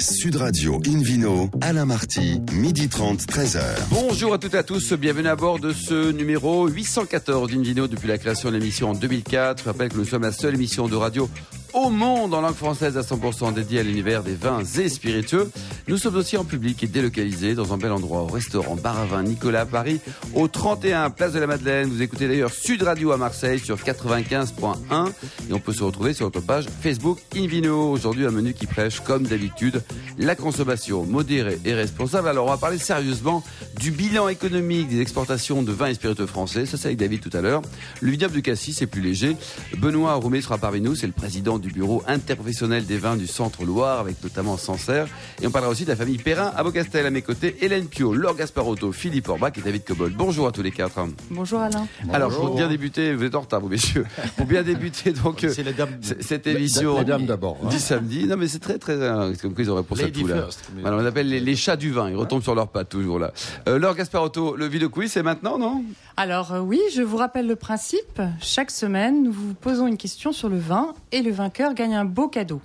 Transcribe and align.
Sud 0.00 0.36
Radio 0.36 0.80
Invino, 0.86 1.50
Alain 1.60 1.84
Marty, 1.84 2.40
midi 2.52 2.88
30, 2.88 3.20
13h. 3.22 3.60
Bonjour 3.90 4.32
à 4.32 4.38
toutes 4.38 4.54
et 4.54 4.58
à 4.58 4.62
tous, 4.62 4.92
bienvenue 4.92 5.28
à 5.28 5.34
bord 5.34 5.58
de 5.58 5.72
ce 5.72 6.12
numéro 6.12 6.68
814 6.68 7.50
d'Invino 7.50 7.88
depuis 7.88 8.06
la 8.06 8.16
création 8.16 8.50
de 8.50 8.56
l'émission 8.56 8.90
en 8.90 8.94
2004. 8.94 9.62
Je 9.64 9.68
rappelle 9.68 9.88
que 9.88 9.96
nous 9.96 10.04
sommes 10.04 10.22
la 10.22 10.32
seule 10.32 10.54
émission 10.54 10.86
de 10.88 10.94
radio 10.94 11.28
au 11.72 11.90
monde 11.90 12.34
en 12.34 12.40
langue 12.40 12.54
française 12.54 12.96
à 12.96 13.02
100% 13.02 13.52
dédiée 13.54 13.80
à 13.80 13.82
l'univers 13.82 14.22
des 14.22 14.34
vins 14.34 14.62
et 14.78 14.88
spiritueux. 14.88 15.50
Nous 15.86 15.98
sommes 15.98 16.16
aussi 16.16 16.36
en 16.36 16.44
public 16.44 16.82
et 16.82 16.86
délocalisés 16.86 17.54
dans 17.54 17.72
un 17.72 17.78
bel 17.78 17.92
endroit 17.92 18.22
au 18.22 18.26
restaurant 18.26 18.76
Bar 18.76 18.98
à 18.98 19.06
Vin 19.06 19.22
Nicolas 19.22 19.66
Paris, 19.66 20.00
au 20.34 20.48
31 20.48 21.10
Place 21.10 21.32
de 21.32 21.38
la 21.38 21.46
Madeleine. 21.46 21.88
Vous 21.88 22.02
écoutez 22.02 22.28
d'ailleurs 22.28 22.52
Sud 22.52 22.82
Radio 22.82 23.12
à 23.12 23.16
Marseille 23.16 23.58
sur 23.58 23.76
95.1 23.76 25.08
et 25.48 25.52
on 25.52 25.60
peut 25.60 25.72
se 25.72 25.84
retrouver 25.84 26.14
sur 26.14 26.26
notre 26.26 26.40
page 26.40 26.66
Facebook 26.80 27.18
Invino. 27.36 27.90
Aujourd'hui, 27.90 28.26
un 28.26 28.30
menu 28.30 28.54
qui 28.54 28.66
prêche, 28.66 29.00
comme 29.00 29.24
d'habitude, 29.24 29.82
la 30.18 30.34
consommation 30.34 31.04
modérée 31.04 31.58
et 31.64 31.74
responsable. 31.74 32.28
Alors, 32.28 32.46
on 32.46 32.50
va 32.50 32.56
parler 32.56 32.78
sérieusement 32.78 33.42
du 33.78 33.90
bilan 33.90 34.28
économique 34.28 34.88
des 34.88 35.00
exportations 35.00 35.62
de 35.62 35.72
vins 35.72 35.88
et 35.88 35.94
spiritueux 35.94 36.26
français. 36.26 36.66
Ça, 36.66 36.76
c'est 36.76 36.86
avec 36.86 36.98
David 36.98 37.20
tout 37.20 37.36
à 37.36 37.40
l'heure. 37.40 37.62
Le 38.00 38.10
vignoble 38.10 38.34
du 38.34 38.42
Cassis, 38.42 38.76
c'est 38.76 38.86
plus 38.86 39.02
léger. 39.02 39.36
Benoît 39.76 40.14
Roumet 40.14 40.40
sera 40.40 40.58
parmi 40.58 40.80
nous. 40.80 40.94
C'est 40.94 41.06
le 41.06 41.12
président 41.12 41.57
du 41.58 41.70
bureau 41.70 42.02
interprofessionnel 42.06 42.84
des 42.86 42.98
vins 42.98 43.16
du 43.16 43.26
Centre 43.26 43.64
Loire, 43.64 44.00
avec 44.00 44.22
notamment 44.22 44.56
Sancerre. 44.56 45.06
Et 45.42 45.46
on 45.46 45.50
parlera 45.50 45.70
aussi 45.70 45.84
de 45.84 45.90
la 45.90 45.96
famille 45.96 46.18
Perrin 46.18 46.52
à 46.56 46.62
Beaucastel 46.62 47.06
à 47.06 47.10
mes 47.10 47.22
côtés. 47.22 47.56
Hélène 47.60 47.86
Pio, 47.86 48.14
Laure 48.14 48.34
Gasparotto, 48.36 48.92
Philippe 48.92 49.28
Orbach 49.28 49.52
et 49.56 49.60
David 49.60 49.84
Cobol. 49.84 50.12
Bonjour 50.16 50.46
à 50.48 50.52
tous 50.52 50.62
les 50.62 50.70
quatre. 50.70 50.98
Bonjour 51.30 51.60
Alain. 51.60 51.86
Alors, 52.12 52.30
pour 52.34 52.54
bien 52.56 52.68
débuter, 52.68 53.14
vous 53.14 53.24
êtes 53.24 53.34
en 53.34 53.40
retard, 53.40 53.60
vous 53.60 53.68
messieurs. 53.68 54.06
Pour 54.36 54.46
bien 54.46 54.62
débuter, 54.62 55.12
donc, 55.12 55.44
C'est 55.48 55.62
la 55.62 55.72
dame- 55.72 55.98
c- 56.00 56.16
cette 56.20 56.46
émission. 56.46 56.96
La 56.96 57.04
dame 57.04 57.26
d'abord, 57.26 57.58
hein. 57.64 57.68
Du 57.68 57.78
samedi. 57.78 58.24
Non, 58.26 58.36
mais 58.36 58.48
c'est 58.48 58.58
très, 58.58 58.78
très, 58.78 58.92
euh, 58.94 59.32
c'est 59.34 59.42
comme 59.42 59.54
quoi 59.54 59.64
ils 59.64 59.70
auraient 59.70 59.82
pour 59.82 59.96
ça 59.96 60.04
Lady 60.04 60.22
tout, 60.22 60.26
là. 60.28 60.36
first, 60.42 60.70
mais- 60.74 60.82
Voilà, 60.82 60.96
on 60.96 61.04
appelle 61.04 61.28
les, 61.28 61.40
les 61.40 61.56
chats 61.56 61.76
du 61.76 61.90
vin. 61.92 62.10
Ils 62.10 62.16
retombent 62.16 62.42
sur 62.42 62.54
leurs 62.54 62.68
pattes, 62.68 62.88
toujours, 62.88 63.18
là. 63.18 63.32
Euh, 63.68 63.78
Laure 63.78 63.94
Gasparotto, 63.94 64.56
le 64.56 64.66
vidéo 64.66 64.88
quiz, 64.88 65.12
c'est 65.12 65.22
maintenant, 65.22 65.58
non? 65.58 65.84
Alors 66.16 66.52
euh, 66.52 66.60
oui, 66.60 66.80
je 66.94 67.02
vous 67.02 67.16
rappelle 67.16 67.46
le 67.46 67.56
principe. 67.56 68.20
Chaque 68.40 68.70
semaine, 68.70 69.22
nous 69.22 69.32
vous 69.32 69.54
posons 69.54 69.86
une 69.86 69.96
question 69.96 70.32
sur 70.32 70.48
le 70.48 70.58
vin 70.58 70.94
et 71.12 71.22
le 71.22 71.30
gagne 71.74 71.94
un 71.94 72.04
beau 72.04 72.28
cadeau. 72.28 72.60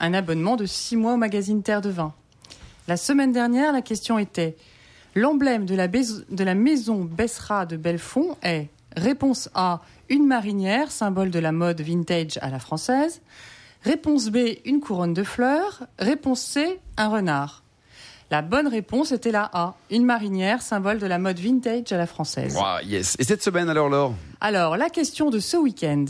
Un 0.00 0.14
abonnement 0.14 0.56
de 0.56 0.66
6 0.66 0.96
mois 0.96 1.14
au 1.14 1.16
magazine 1.16 1.62
Terre 1.62 1.80
de 1.80 1.90
Vin. 1.90 2.12
La 2.88 2.96
semaine 2.96 3.32
dernière, 3.32 3.72
la 3.72 3.82
question 3.82 4.18
était 4.18 4.56
L'emblème 5.14 5.66
de 5.66 5.74
la, 5.74 5.88
bais- 5.88 6.24
de 6.30 6.42
la 6.44 6.54
maison 6.54 7.04
Bessera 7.04 7.66
de 7.66 7.76
Belfond 7.76 8.36
est 8.42 8.68
Réponse 8.96 9.48
A, 9.54 9.80
une 10.08 10.26
marinière, 10.26 10.90
symbole 10.90 11.30
de 11.30 11.38
la 11.38 11.52
mode 11.52 11.80
vintage 11.80 12.38
à 12.42 12.50
la 12.50 12.58
française. 12.58 13.20
Réponse 13.84 14.28
B, 14.28 14.38
une 14.64 14.80
couronne 14.80 15.14
de 15.14 15.22
fleurs. 15.22 15.86
Réponse 15.98 16.40
C, 16.40 16.80
un 16.96 17.08
renard. 17.08 17.61
La 18.32 18.40
bonne 18.40 18.66
réponse 18.66 19.12
était 19.12 19.30
la 19.30 19.50
A, 19.52 19.74
une 19.90 20.06
marinière, 20.06 20.62
symbole 20.62 20.98
de 20.98 21.04
la 21.04 21.18
mode 21.18 21.38
vintage 21.38 21.92
à 21.92 21.98
la 21.98 22.06
française. 22.06 22.58
Yes. 22.82 23.14
Et 23.18 23.24
cette 23.24 23.42
semaine, 23.42 23.68
alors, 23.68 23.90
Laure? 23.90 24.14
Alors, 24.40 24.78
la 24.78 24.88
question 24.88 25.28
de 25.28 25.38
ce 25.38 25.58
week-end. 25.58 26.06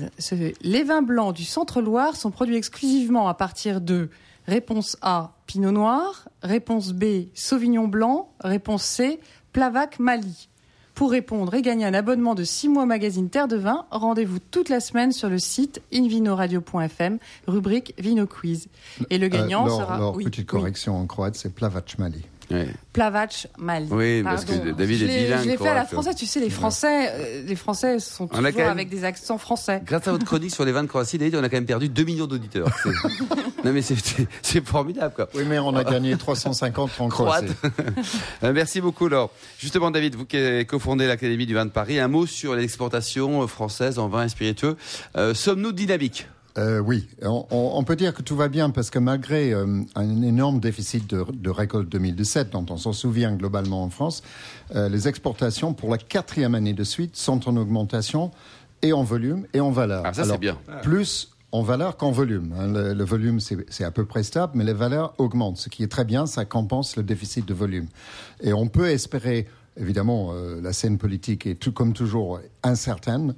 Les 0.63 0.85
vins 0.85 1.03
blancs 1.03 1.35
du 1.35 1.45
Centre-Loire 1.45 2.15
sont 2.15 2.31
produits 2.31 2.55
exclusivement 2.55 3.27
à 3.27 3.35
partir 3.35 3.81
de 3.81 4.09
réponse 4.47 4.97
A, 5.03 5.33
Pinot 5.49 5.73
Noir, 5.73 6.29
réponse 6.45 6.93
B, 6.93 7.27
Sauvignon 7.35 7.89
Blanc, 7.89 8.31
réponse 8.39 8.85
C, 8.85 9.19
Plavac 9.53 9.99
Mali. 9.99 10.49
Pour 10.95 11.11
répondre 11.11 11.55
et 11.55 11.63
gagner 11.63 11.87
un 11.87 11.95
abonnement 11.95 12.35
de 12.35 12.45
6 12.45 12.69
mois 12.69 12.83
au 12.83 12.87
magazine 12.87 13.31
Terre 13.31 13.49
de 13.49 13.57
Vin, 13.57 13.87
rendez-vous 13.91 14.39
toute 14.51 14.69
la 14.69 14.79
semaine 14.79 15.11
sur 15.13 15.31
le 15.31 15.39
site 15.39 15.81
invinoradio.fm, 15.93 17.19
rubrique 17.47 17.95
Vino 17.99 18.27
Quiz. 18.27 18.69
Et 19.09 19.19
le 19.19 19.29
gagnant 19.29 19.65
Euh, 19.65 19.69
Laure, 19.69 19.81
sera... 19.81 19.99
Laure, 19.99 20.17
oui, 20.17 20.25
petite 20.25 20.41
oui, 20.41 20.47
correction 20.47 20.97
en 20.97 21.07
croate, 21.07 21.35
c'est 21.35 21.55
Plavachmali. 21.55 22.23
Ouais. 22.51 22.69
Plavac 22.93 23.47
Mali. 23.59 23.89
Oui, 23.91 24.23
parce 24.23 24.45
que. 24.45 24.73
David 24.73 24.99
Je 24.99 25.05
est 25.07 25.25
bilingue, 25.25 25.45
Je 25.45 25.49
l'ai 25.51 25.57
fait 25.57 25.69
à 25.69 25.75
la 25.75 25.85
française, 25.85 26.15
tu 26.17 26.27
sais, 26.27 26.41
les 26.41 26.51
Français, 26.51 27.09
euh, 27.11 27.43
les 27.47 27.57
Français 27.57 27.99
sont 27.99 28.25
On 28.25 28.29
toujours 28.29 28.43
même- 28.61 28.69
avec 28.69 28.89
des 28.91 29.05
accents 29.05 29.39
français. 29.39 29.81
Grâce 29.85 30.07
à 30.09 30.13
votre 30.13 30.27
chronique 30.27 30.53
sur 30.55 30.65
les 30.65 30.73
vins 30.73 30.83
de 30.83 30.89
Croatie, 30.89 31.19
David, 31.19 31.37
on 31.37 31.43
a 31.45 31.49
quand 31.49 31.57
même 31.57 31.67
perdu 31.67 31.89
2 31.89 32.05
millions 32.05 32.27
d'auditeurs. 32.27 32.69
Non, 33.65 33.73
mais 33.73 33.81
c'est- 33.83 34.65
formidable, 34.67 35.15
quoi. 35.15 35.29
Oui, 35.35 35.45
mais 35.47 35.59
on 35.61 35.75
a 35.77 35.85
gagné 35.85 36.17
350 36.19 36.91
en 37.01 37.09
Croate. 37.09 37.47
croate. 37.47 37.73
Euh, 38.43 38.53
Merci 38.53 38.81
beaucoup, 38.81 39.07
Laure. 39.09 39.31
Justement, 39.59 39.91
David, 39.93 40.17
vous 40.17 40.25
qui 40.25 40.67
cofondé 40.67 41.07
l'Académie 41.07 41.47
du 41.47 41.55
vin 41.55 41.65
de 41.65 41.71
Paris, 41.71 42.01
un 42.01 42.09
mot 42.09 42.27
sur 42.27 42.55
l'exportation 42.57 43.47
française 43.47 43.99
en 44.01 44.09
vin 44.09 44.25
et 44.25 44.29
spiritueux. 44.29 44.77
Euh, 45.17 45.33
Sommes-nous 45.35 45.73
dynamiques? 45.73 46.27
Euh, 46.59 46.81
oui, 46.81 47.09
on, 47.23 47.83
peut 47.85 47.97
dire 47.97 48.13
que 48.13 48.21
tout 48.21 48.37
va 48.37 48.49
bien 48.49 48.69
parce 48.71 48.91
que 48.91 48.99
malgré 48.99 49.55
euh, 49.55 49.81
un 49.95 50.23
énorme 50.23 50.61
déficit 50.61 51.09
de, 51.09 51.25
de 51.33 51.51
récolte 51.51 51.89
2017, 51.89 52.51
dont 52.51 52.67
on 52.69 52.77
s'en 52.77 52.93
souvient 52.93 53.33
globalement 53.33 53.83
en 53.83 53.89
France, 53.89 54.23
euh, 54.75 54.89
les 54.91 55.09
exportations 55.09 55.73
pour 55.73 55.91
la 55.91 55.97
quatrième 55.99 56.55
année 56.55 56.75
de 56.75 56.85
suite 56.85 57.17
sont 57.17 57.49
en 57.49 57.57
augmentation 57.57 58.31
et 58.83 58.93
en 58.93 59.03
volume 59.03 59.47
et 59.55 59.61
en 59.61 59.71
valeur. 59.71 60.03
Ah, 60.05 60.13
ça, 60.13 60.25
c'est 60.25 60.29
Alors, 60.29 60.39
bien. 60.39 60.59
Plus 60.83 61.31
en 61.53 61.63
valeur 61.63 61.97
qu'en 61.97 62.11
volume. 62.11 62.53
hein. 62.59 62.67
Le, 62.69 62.93
le 62.93 63.05
volume, 63.05 63.41
c'est 63.41 63.57
c'est 63.71 63.85
à 63.85 63.91
peu 63.91 64.05
près 64.05 64.23
stable, 64.23 64.53
mais 64.55 64.65
les 64.65 64.73
valeurs 64.75 65.15
augmentent, 65.19 65.59
ce 65.59 65.69
qui 65.71 65.83
est 65.83 65.89
très 65.91 66.05
bien, 66.05 66.27
ça 66.27 66.45
compense 66.45 66.97
le 66.97 67.03
déficit 67.03 67.47
de 67.47 67.55
volume. 67.55 67.87
Et 68.43 68.53
on 68.53 68.69
peut 68.69 68.89
espérer, 68.91 69.47
évidemment, 69.77 70.31
euh, 70.33 70.61
la 70.61 70.73
scène 70.73 70.99
politique 70.99 71.47
est 71.47 71.55
tout 71.55 71.73
comme 71.73 71.93
toujours 71.93 72.41
incertaine, 72.63 73.35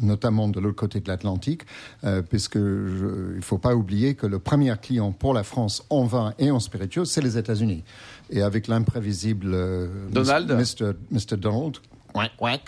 notamment 0.00 0.48
de 0.48 0.60
l'autre 0.60 0.76
côté 0.76 1.00
de 1.00 1.08
l'Atlantique, 1.08 1.62
euh, 2.04 2.22
puisque 2.22 2.58
je- 2.58 3.30
il 3.32 3.36
ne 3.36 3.40
faut 3.42 3.58
pas 3.58 3.74
oublier 3.74 4.14
que 4.14 4.26
le 4.26 4.38
premier 4.38 4.74
client 4.80 5.12
pour 5.12 5.34
la 5.34 5.42
France 5.44 5.84
en 5.90 6.04
vin 6.04 6.34
et 6.38 6.50
en 6.50 6.60
spiritueux, 6.60 7.04
c'est 7.04 7.20
les 7.22 7.38
États-Unis. 7.38 7.84
Et 8.30 8.42
avec 8.42 8.68
l'imprévisible 8.68 9.50
euh, 9.54 9.88
Donald. 10.10 10.50
Mr. 10.52 10.92
Mr. 11.10 11.36
Donald, 11.38 11.76
quack, 12.12 12.32
quack, 12.38 12.62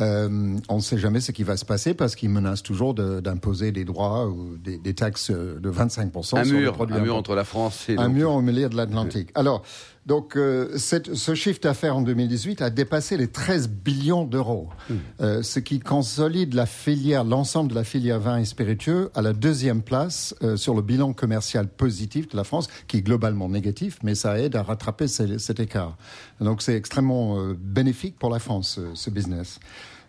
euh, 0.00 0.56
on 0.70 0.76
ne 0.76 0.80
sait 0.80 0.96
jamais 0.98 1.20
ce 1.20 1.30
qui 1.32 1.42
va 1.42 1.58
se 1.58 1.64
passer 1.66 1.92
parce 1.92 2.14
qu'il 2.16 2.30
menace 2.30 2.62
toujours 2.62 2.94
de- 2.94 3.20
d'imposer 3.20 3.70
des 3.70 3.84
droits 3.84 4.28
ou 4.28 4.56
des, 4.56 4.78
des 4.78 4.94
taxes 4.94 5.30
de 5.30 5.70
25% 5.70 6.38
Un 6.38 6.44
sur 6.44 6.54
les 6.54 6.60
mur, 6.60 6.72
produits 6.72 6.96
un 6.96 7.00
mur 7.00 7.16
entre 7.16 7.34
la 7.34 7.44
France 7.44 7.86
et 7.88 7.96
Un 7.98 8.08
mur 8.08 8.30
au 8.32 8.40
milieu 8.40 8.68
de 8.70 8.76
l'Atlantique. 8.76 9.28
Alors, 9.34 9.62
donc, 10.06 10.36
euh, 10.36 10.76
cette- 10.78 11.14
ce 11.14 11.34
chiffre 11.34 11.60
d'affaires 11.60 11.96
en 11.96 12.02
2018 12.02 12.62
a 12.62 12.70
dépassé 12.70 13.16
les 13.16 13.28
13 13.28 13.68
billions 13.68 14.24
d'euros, 14.24 14.68
Hmm. 14.88 14.94
euh, 15.20 15.42
ce 15.42 15.60
qui 15.60 15.78
consolide 15.78 16.54
la 16.54 16.66
filière, 16.66 17.22
l'ensemble 17.22 17.70
de 17.70 17.74
la 17.74 17.84
filière 17.84 18.18
vin 18.18 18.38
et 18.38 18.44
spiritueux 18.44 19.10
à 19.14 19.22
la 19.22 19.32
deuxième 19.32 19.82
place 19.82 20.34
euh, 20.42 20.56
sur 20.56 20.74
le 20.74 20.82
bilan 20.82 21.12
commercial 21.12 21.68
positif 21.68 22.28
de 22.28 22.36
la 22.36 22.44
France, 22.44 22.68
qui 22.88 22.96
est 22.96 23.02
globalement 23.02 23.48
négatif, 23.48 23.98
mais 24.02 24.14
ça 24.14 24.38
aide 24.40 24.56
à 24.56 24.62
rattraper 24.62 25.06
ce- 25.06 25.38
cet 25.38 25.60
écart. 25.60 25.96
Donc, 26.40 26.62
c'est 26.62 26.74
extrêmement 26.76 27.38
euh, 27.38 27.54
bénéfique 27.60 28.18
pour 28.18 28.30
la 28.30 28.38
France, 28.38 28.76
ce, 28.76 28.94
ce 28.94 29.10
business. 29.10 29.60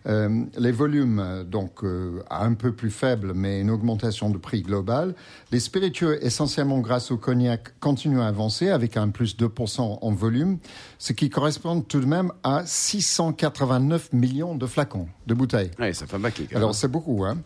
Euh, 0.06 0.44
les 0.58 0.72
volumes, 0.72 1.44
donc, 1.46 1.84
euh, 1.84 2.22
un 2.30 2.54
peu 2.54 2.72
plus 2.72 2.90
faibles, 2.90 3.32
mais 3.34 3.60
une 3.60 3.70
augmentation 3.70 4.30
de 4.30 4.38
prix 4.38 4.62
global. 4.62 5.14
Les 5.52 5.60
spiritueux, 5.60 6.18
essentiellement 6.24 6.80
grâce 6.80 7.10
au 7.10 7.16
cognac, 7.16 7.78
continuent 7.78 8.20
à 8.20 8.26
avancer 8.26 8.70
avec 8.70 8.96
un 8.96 9.10
plus 9.10 9.36
2% 9.36 9.98
en 10.00 10.10
volume, 10.12 10.58
ce 10.98 11.12
qui 11.12 11.30
correspond 11.30 11.80
tout 11.80 12.00
de 12.00 12.06
même 12.06 12.32
à 12.42 12.62
689 12.66 14.12
millions 14.12 14.54
de 14.56 14.66
flacons, 14.66 15.08
de 15.26 15.34
bouteilles. 15.34 15.70
Ouais, 15.78 15.92
ça 15.92 16.06
fait 16.06 16.12
quand 16.12 16.18
même. 16.18 16.32
Alors 16.54 16.74
c'est 16.74 16.88
beaucoup, 16.88 17.24
hein. 17.24 17.38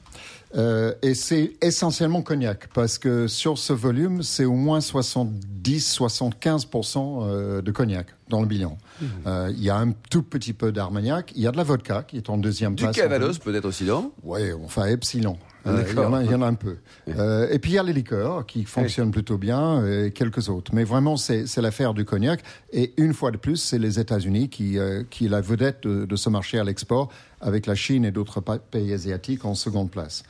Euh, 0.56 0.94
et 1.03 1.15
c'est 1.15 1.53
essentiellement 1.61 2.22
cognac, 2.22 2.69
parce 2.72 2.99
que 2.99 3.27
sur 3.27 3.59
ce 3.59 3.72
volume, 3.72 4.22
c'est 4.22 4.44
au 4.47 4.55
moins 4.55 4.78
70-75% 4.78 7.22
euh, 7.22 7.62
de 7.62 7.72
cognac 7.72 8.06
dans 8.28 8.41
le 8.41 8.47
bilan. 8.47 8.78
Mhm. 9.00 9.09
Euh, 9.27 9.53
Il 9.55 9.62
y 9.62 9.71
a 9.71 9.77
un 9.77 9.93
tout 10.11 10.22
petit 10.22 10.55
peu 10.55 10.72
d'armagnac, 10.72 11.33
il 11.37 11.43
y 11.43 11.47
a 11.47 11.53
de 11.53 11.56
la 11.56 11.62
vodka 11.62 12.03
qui 12.03 12.16
est 12.16 12.28
en 12.31 12.39
deuxième 12.39 12.75
du 12.75 12.83
place. 12.84 12.97
Cavalos, 12.97 13.27
volume. 13.27 13.41
peut-être 13.45 13.66
aussi, 13.66 13.84
non? 13.84 14.11
Oui, 14.22 14.41
enfin 14.65 14.87
Epsilon. 14.87 15.37
Ah, 15.66 15.71
Euh, 15.71 15.84
il, 15.88 15.94
y 15.97 15.99
en 15.99 16.12
a, 16.15 16.22
il 16.25 16.31
y 16.31 16.34
en 16.34 16.43
a 16.43 16.47
un 16.47 16.54
peu. 16.54 16.77
Euh, 17.09 17.49
et 17.50 17.59
puis 17.59 17.72
il 17.72 17.75
y 17.75 17.78
a 17.78 17.82
les 17.82 17.93
liqueurs 17.93 18.47
qui 18.47 18.65
fonctionnent 18.65 19.10
plutôt 19.10 19.37
bien 19.37 19.84
et 19.84 20.12
quelques 20.12 20.49
autres. 20.49 20.72
Mais 20.75 20.84
vraiment, 20.84 21.16
c'est 21.16 21.45
l'affaire 21.57 21.92
du 21.92 22.04
cognac. 22.04 22.41
Et 22.72 22.92
une 22.97 23.13
fois 23.15 23.30
de 23.33 23.36
plus, 23.36 23.57
c'est 23.57 23.78
les 23.78 23.98
États-Unis 23.98 24.48
qui, 24.48 24.78
euh, 24.78 25.03
qui 25.10 25.27
est 25.27 25.28
la 25.28 25.41
vedette 25.41 25.83
de, 25.83 26.04
de 26.07 26.16
ce 26.16 26.30
marché 26.30 26.59
à 26.59 26.65
l'export, 26.65 27.09
avec 27.41 27.66
la 27.66 27.74
Chine 27.74 28.04
et 28.04 28.13
d'autres 28.13 28.41
pa- 28.41 28.59
pays 28.59 28.92
asiatiques 28.92 29.45
en 29.45 29.54
seconde 29.54 29.91
place. 29.91 30.22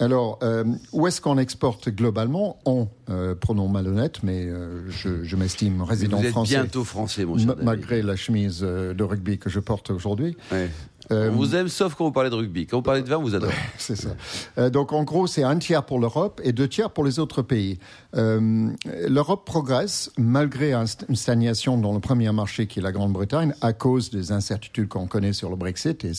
Alors, 0.00 0.40
euh, 0.42 0.64
où 0.92 1.06
est-ce 1.06 1.20
qu'on 1.20 1.38
exporte 1.38 1.88
globalement? 1.88 2.58
On, 2.64 2.88
euh, 3.10 3.36
pronom 3.36 3.68
malhonnête, 3.68 4.24
mais 4.24 4.44
euh, 4.44 4.90
je, 4.90 5.22
je 5.22 5.36
m'estime 5.36 5.82
résident 5.82 6.16
Vous 6.18 6.24
êtes 6.24 6.30
français. 6.32 6.54
bientôt 6.56 6.82
français, 6.82 7.24
mon 7.24 7.38
cher 7.38 7.46
David. 7.48 7.62
Malgré 7.64 8.02
la 8.02 8.16
chemise 8.16 8.58
de 8.62 9.02
rugby 9.04 9.38
que 9.38 9.48
je 9.48 9.60
porte 9.60 9.90
aujourd'hui. 9.90 10.36
Ouais. 10.50 10.68
On 11.10 11.30
vous 11.30 11.54
aime, 11.54 11.68
sauf 11.68 11.94
quand 11.94 12.04
vous 12.04 12.12
parlez 12.12 12.30
de 12.30 12.34
rugby. 12.34 12.66
Quand 12.66 12.78
vous 12.78 12.82
parlez 12.82 13.02
de 13.02 13.08
vin, 13.08 13.18
on 13.18 13.22
vous 13.22 13.34
adore. 13.34 13.50
c'est 13.78 13.96
ça. 13.96 14.10
Euh, 14.58 14.70
donc 14.70 14.92
en 14.92 15.04
gros, 15.04 15.26
c'est 15.26 15.42
un 15.42 15.58
tiers 15.58 15.84
pour 15.84 15.98
l'Europe 15.98 16.40
et 16.44 16.52
deux 16.52 16.68
tiers 16.68 16.90
pour 16.90 17.04
les 17.04 17.18
autres 17.18 17.42
pays. 17.42 17.78
Euh, 18.16 18.70
L'Europe 19.08 19.44
progresse 19.44 20.10
malgré 20.16 20.72
une 20.72 21.16
stagnation 21.16 21.78
dans 21.78 21.92
le 21.92 22.00
premier 22.00 22.30
marché 22.32 22.66
qui 22.66 22.78
est 22.78 22.82
la 22.82 22.92
Grande-Bretagne 22.92 23.54
à 23.60 23.72
cause 23.72 24.10
des 24.10 24.32
incertitudes 24.32 24.88
qu'on 24.88 25.06
connaît 25.06 25.32
sur 25.32 25.50
le 25.50 25.56
Brexit 25.56 26.04
et, 26.04 26.12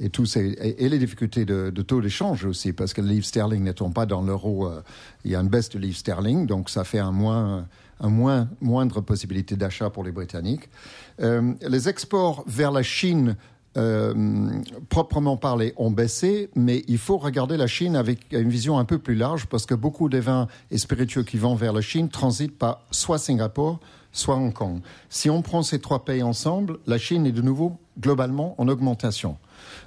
et, 0.00 0.10
tous 0.10 0.26
ces, 0.26 0.56
et, 0.78 0.88
les 0.88 0.98
difficultés 0.98 1.44
de, 1.44 1.70
de 1.70 1.82
taux 1.82 2.00
d'échange 2.00 2.44
aussi, 2.44 2.72
parce 2.72 2.92
que 2.92 3.00
le 3.00 3.08
livre 3.08 3.26
sterling 3.26 3.62
n'étant 3.62 3.90
pas 3.90 4.06
dans 4.06 4.22
l'euro, 4.22 4.66
euh, 4.66 4.82
il 5.24 5.30
y 5.30 5.36
a 5.36 5.40
une 5.40 5.48
baisse 5.48 5.68
de 5.70 5.78
livre 5.78 5.96
sterling, 5.96 6.46
donc 6.46 6.70
ça 6.70 6.84
fait 6.84 6.98
un 6.98 7.12
moins 7.12 7.66
un 8.00 8.08
moins, 8.08 8.48
moindre 8.60 9.00
possibilité 9.00 9.56
d'achat 9.56 9.90
pour 9.90 10.04
les 10.04 10.12
Britanniques. 10.12 10.68
Euh, 11.20 11.54
les 11.62 11.88
exports 11.88 12.44
vers 12.46 12.70
la 12.70 12.82
Chine 12.82 13.36
euh, 13.78 14.12
proprement 14.88 15.36
parlé, 15.36 15.72
ont 15.76 15.90
baissé, 15.90 16.50
mais 16.56 16.84
il 16.88 16.98
faut 16.98 17.16
regarder 17.16 17.56
la 17.56 17.68
Chine 17.68 17.94
avec 17.94 18.32
une 18.32 18.48
vision 18.48 18.78
un 18.78 18.84
peu 18.84 18.98
plus 18.98 19.14
large 19.14 19.46
parce 19.46 19.66
que 19.66 19.74
beaucoup 19.74 20.08
des 20.08 20.20
vins 20.20 20.48
et 20.70 20.78
spiritueux 20.78 21.22
qui 21.22 21.36
vont 21.36 21.54
vers 21.54 21.72
la 21.72 21.80
Chine 21.80 22.08
transitent 22.08 22.58
par 22.58 22.82
soit 22.90 23.18
Singapour, 23.18 23.78
soit 24.10 24.34
Hong 24.34 24.52
Kong. 24.52 24.80
Si 25.10 25.30
on 25.30 25.42
prend 25.42 25.62
ces 25.62 25.78
trois 25.78 26.04
pays 26.04 26.24
ensemble, 26.24 26.78
la 26.86 26.98
Chine 26.98 27.24
est 27.24 27.32
de 27.32 27.42
nouveau 27.42 27.78
globalement 28.00 28.56
en 28.58 28.66
augmentation. 28.66 29.36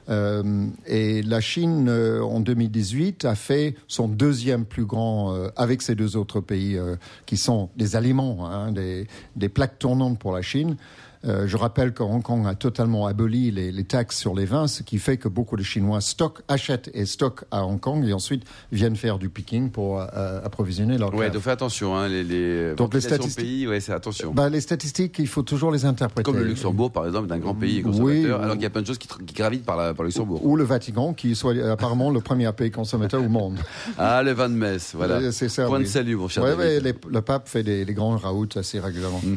Euh, 0.10 0.68
et 0.86 1.22
la 1.22 1.42
Chine, 1.42 1.88
euh, 1.90 2.22
en 2.22 2.40
2018, 2.40 3.26
a 3.26 3.36
fait 3.36 3.76
son 3.88 4.08
deuxième 4.08 4.64
plus 4.64 4.86
grand, 4.86 5.34
avec 5.58 5.82
ces 5.82 5.96
deux 5.96 6.16
autres 6.16 6.40
pays 6.40 6.80
qui 7.26 7.36
sont 7.36 7.70
des 7.76 7.98
aliments, 7.98 8.50
hein, 8.50 8.72
des, 8.72 9.08
des 9.36 9.50
plaques 9.50 9.80
tournantes 9.80 10.18
pour 10.18 10.32
la 10.34 10.42
Chine. 10.42 10.78
Euh, 11.25 11.47
je 11.47 11.56
rappelle 11.56 11.94
que 11.94 12.01
Hong 12.01 12.23
Kong 12.23 12.47
a 12.47 12.56
totalement 12.56 13.06
aboli 13.06 13.51
les, 13.51 13.71
les, 13.71 13.83
taxes 13.83 14.18
sur 14.18 14.33
les 14.33 14.45
vins, 14.45 14.68
ce 14.68 14.81
qui 14.81 14.97
fait 14.97 15.18
que 15.18 15.27
beaucoup 15.27 15.56
de 15.56 15.62
Chinois 15.62 16.01
stockent, 16.01 16.41
achètent 16.47 16.89
et 16.94 17.06
stockent 17.06 17.45
à 17.51 17.65
Hong 17.65 17.79
Kong 17.79 18.03
et 18.07 18.13
ensuite 18.13 18.44
viennent 18.71 18.95
faire 18.95 19.19
du 19.19 19.29
picking 19.29 19.69
pour 19.69 20.00
euh, 20.00 20.41
approvisionner 20.44 20.97
leur 20.97 21.13
Ouais, 21.13 21.29
donc 21.29 21.44
fais 21.44 21.51
attention. 21.51 21.95
Hein, 21.95 22.07
les, 22.07 22.23
les 22.23 22.73
donc 22.73 22.94
les 22.94 23.01
statistiques, 23.01 23.45
pays, 23.45 23.68
ouais, 23.68 23.79
c'est 23.79 23.94
attention. 23.94 24.33
Bah, 24.33 24.50
les 24.50 24.62
statistiques, 24.62 25.19
il 25.19 25.27
faut 25.27 25.44
toujours 25.44 25.71
les 25.71 25.85
interpréter. 25.85 26.23
Comme 26.23 26.39
le 26.39 26.45
Luxembourg, 26.45 26.91
par 26.91 27.06
exemple, 27.06 27.27
d'un 27.27 27.38
grand 27.38 27.53
pays 27.53 27.83
consommateur, 27.83 28.39
oui, 28.39 28.44
alors 28.44 28.56
qu'il 28.56 28.63
y 28.63 28.65
a 28.65 28.71
plein 28.71 28.81
de 28.81 28.88
choses 28.88 28.97
qui, 28.97 29.07
qui 29.07 29.35
gravitent 29.35 29.65
par, 29.65 29.77
la, 29.77 29.94
par, 29.94 30.03
le 30.03 30.07
Luxembourg. 30.07 30.44
Ou 30.44 30.56
le 30.56 30.63
Vatican, 30.63 31.13
qui 31.13 31.35
soit 31.35 31.56
apparemment 31.69 32.09
le 32.09 32.21
premier 32.21 32.51
pays 32.53 32.71
consommateur 32.71 33.23
au 33.23 33.29
monde. 33.29 33.57
Ah, 33.97 34.23
le 34.23 34.31
vin 34.31 34.50
de 34.50 34.56
Metz, 34.56 34.94
voilà. 34.95 35.31
C'est 35.31 35.50
ça. 35.50 35.65
Point 35.68 35.79
de 35.79 35.85
salut, 35.85 36.15
mon 36.15 36.27
cher. 36.27 36.44
Ouais, 36.44 36.53
ouais, 36.53 36.79
le 36.79 37.21
pape 37.21 37.47
fait 37.47 37.62
des, 37.62 37.85
des 37.85 37.94
grands 37.94 38.18
raouts 38.18 38.47
assez 38.56 38.79
régulièrement. 38.79 39.21
Mm. 39.23 39.35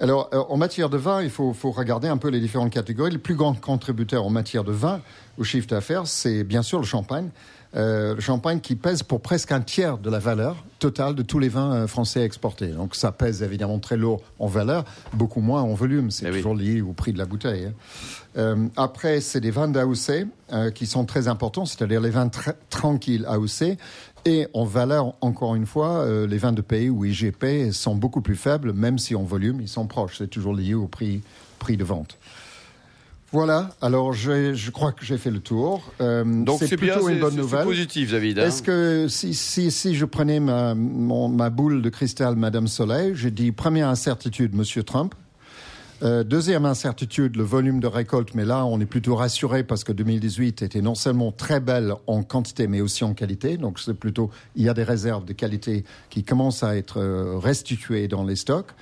Alors, 0.00 0.30
euh, 0.32 0.42
en 0.48 0.56
matière 0.56 0.88
de 0.88 0.96
vin, 0.96 1.22
il 1.22 1.28
faut, 1.28 1.52
regarder 1.70 2.08
un 2.08 2.16
peu 2.16 2.28
les 2.28 2.40
différentes 2.40 2.70
catégories. 2.70 3.12
Le 3.12 3.18
plus 3.18 3.34
grand 3.34 3.54
contributeur 3.54 4.24
en 4.24 4.30
matière 4.30 4.64
de 4.64 4.72
vin 4.72 5.00
au 5.36 5.44
chiffre 5.44 5.68
d'affaires, 5.68 6.06
c'est 6.06 6.42
bien 6.42 6.62
sûr 6.62 6.78
le 6.78 6.86
champagne. 6.86 7.28
Euh, 7.76 8.16
le 8.16 8.20
champagne 8.20 8.58
qui 8.58 8.74
pèse 8.74 9.04
pour 9.04 9.20
presque 9.20 9.52
un 9.52 9.60
tiers 9.60 9.98
de 9.98 10.10
la 10.10 10.18
valeur 10.18 10.56
totale 10.80 11.14
de 11.14 11.22
tous 11.22 11.38
les 11.38 11.48
vins 11.48 11.72
euh, 11.72 11.86
français 11.86 12.24
exportés. 12.24 12.68
Donc 12.68 12.96
ça 12.96 13.12
pèse 13.12 13.44
évidemment 13.44 13.78
très 13.78 13.96
lourd 13.96 14.22
en 14.40 14.48
valeur, 14.48 14.84
beaucoup 15.12 15.40
moins 15.40 15.62
en 15.62 15.74
volume. 15.74 16.10
C'est 16.10 16.26
eh 16.26 16.32
toujours 16.32 16.56
lié 16.56 16.80
au 16.80 16.92
prix 16.94 17.12
de 17.12 17.18
la 17.18 17.26
bouteille. 17.26 17.70
Hein. 18.36 18.68
après, 18.76 19.20
c'est 19.20 19.40
des 19.40 19.52
vins 19.52 19.68
d'AOC 19.68 20.26
qui 20.74 20.86
sont 20.86 21.04
très 21.04 21.28
importants, 21.28 21.64
c'est-à-dire 21.64 22.00
les 22.00 22.10
vins 22.10 22.28
tranquilles 22.70 23.24
AOC. 23.28 23.76
Et 24.24 24.46
en 24.52 24.64
valeur, 24.64 25.14
encore 25.20 25.54
une 25.54 25.66
fois, 25.66 26.00
euh, 26.00 26.26
les 26.26 26.38
vins 26.38 26.52
de 26.52 26.60
pays 26.60 26.90
ou 26.90 27.04
IGP 27.04 27.72
sont 27.72 27.94
beaucoup 27.94 28.20
plus 28.20 28.36
faibles, 28.36 28.72
même 28.72 28.98
si 28.98 29.14
en 29.14 29.22
volume, 29.22 29.60
ils 29.60 29.68
sont 29.68 29.86
proches. 29.86 30.18
C'est 30.18 30.28
toujours 30.28 30.54
lié 30.54 30.74
au 30.74 30.86
prix, 30.86 31.22
prix 31.58 31.76
de 31.76 31.84
vente. 31.84 32.18
Voilà, 33.32 33.70
alors 33.80 34.12
je, 34.12 34.70
crois 34.70 34.90
que 34.90 35.04
j'ai 35.04 35.16
fait 35.16 35.30
le 35.30 35.38
tour. 35.38 35.92
Euh, 36.00 36.24
Donc 36.24 36.58
c'est 36.60 36.76
plutôt 36.76 37.08
une 37.08 37.20
bonne 37.20 37.36
nouvelle. 37.36 37.60
C'est 37.60 37.66
positif, 37.66 38.10
David. 38.10 38.40
Hein. 38.40 38.46
Est-ce 38.46 38.62
que 38.62 39.06
si, 39.08 39.34
si, 39.34 39.70
si, 39.70 39.94
je 39.94 40.04
prenais 40.04 40.40
ma, 40.40 40.74
ma 40.74 41.50
boule 41.50 41.80
de 41.80 41.88
cristal, 41.90 42.34
Madame 42.34 42.66
Soleil, 42.66 43.12
je 43.14 43.28
dis 43.28 43.52
première 43.52 43.88
incertitude, 43.88 44.54
Monsieur 44.56 44.82
Trump. 44.82 45.14
Euh, 46.02 46.24
deuxième 46.24 46.64
incertitude, 46.64 47.36
le 47.36 47.44
volume 47.44 47.80
de 47.80 47.86
récolte, 47.86 48.34
mais 48.34 48.44
là 48.44 48.64
on 48.64 48.80
est 48.80 48.86
plutôt 48.86 49.16
rassuré 49.16 49.64
parce 49.64 49.84
que 49.84 49.92
2018 49.92 50.62
était 50.62 50.80
non 50.80 50.94
seulement 50.94 51.30
très 51.30 51.60
belle 51.60 51.94
en 52.06 52.22
quantité 52.22 52.66
mais 52.66 52.80
aussi 52.80 53.04
en 53.04 53.12
qualité. 53.12 53.58
Donc 53.58 53.78
c'est 53.78 53.94
plutôt 53.94 54.30
il 54.56 54.64
y 54.64 54.68
a 54.68 54.74
des 54.74 54.82
réserves 54.82 55.24
de 55.24 55.32
qualité 55.32 55.84
qui 56.08 56.24
commencent 56.24 56.62
à 56.62 56.76
être 56.76 56.98
euh, 56.98 57.38
restituées 57.38 58.08
dans 58.08 58.24
les 58.24 58.36
stocks. 58.36 58.72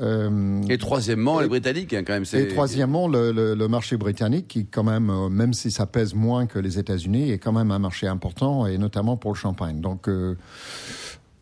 Euh, 0.00 0.62
et 0.68 0.78
troisièmement, 0.78 1.40
les 1.40 1.48
Britanniques, 1.48 1.94
hein, 1.94 2.02
quand 2.06 2.12
même. 2.12 2.24
Et 2.34 2.48
troisièmement, 2.48 3.08
le, 3.08 3.32
le, 3.32 3.54
le, 3.54 3.68
marché 3.68 3.96
britannique, 3.96 4.48
qui 4.48 4.66
quand 4.66 4.84
même, 4.84 5.10
euh, 5.10 5.28
même 5.28 5.54
si 5.54 5.70
ça 5.70 5.86
pèse 5.86 6.14
moins 6.14 6.46
que 6.46 6.58
les 6.58 6.78
États-Unis, 6.78 7.30
est 7.30 7.38
quand 7.38 7.52
même 7.52 7.70
un 7.70 7.78
marché 7.78 8.06
important, 8.06 8.66
et 8.66 8.78
notamment 8.78 9.16
pour 9.16 9.32
le 9.32 9.36
champagne. 9.36 9.80
Donc, 9.80 10.08
euh, 10.08 10.36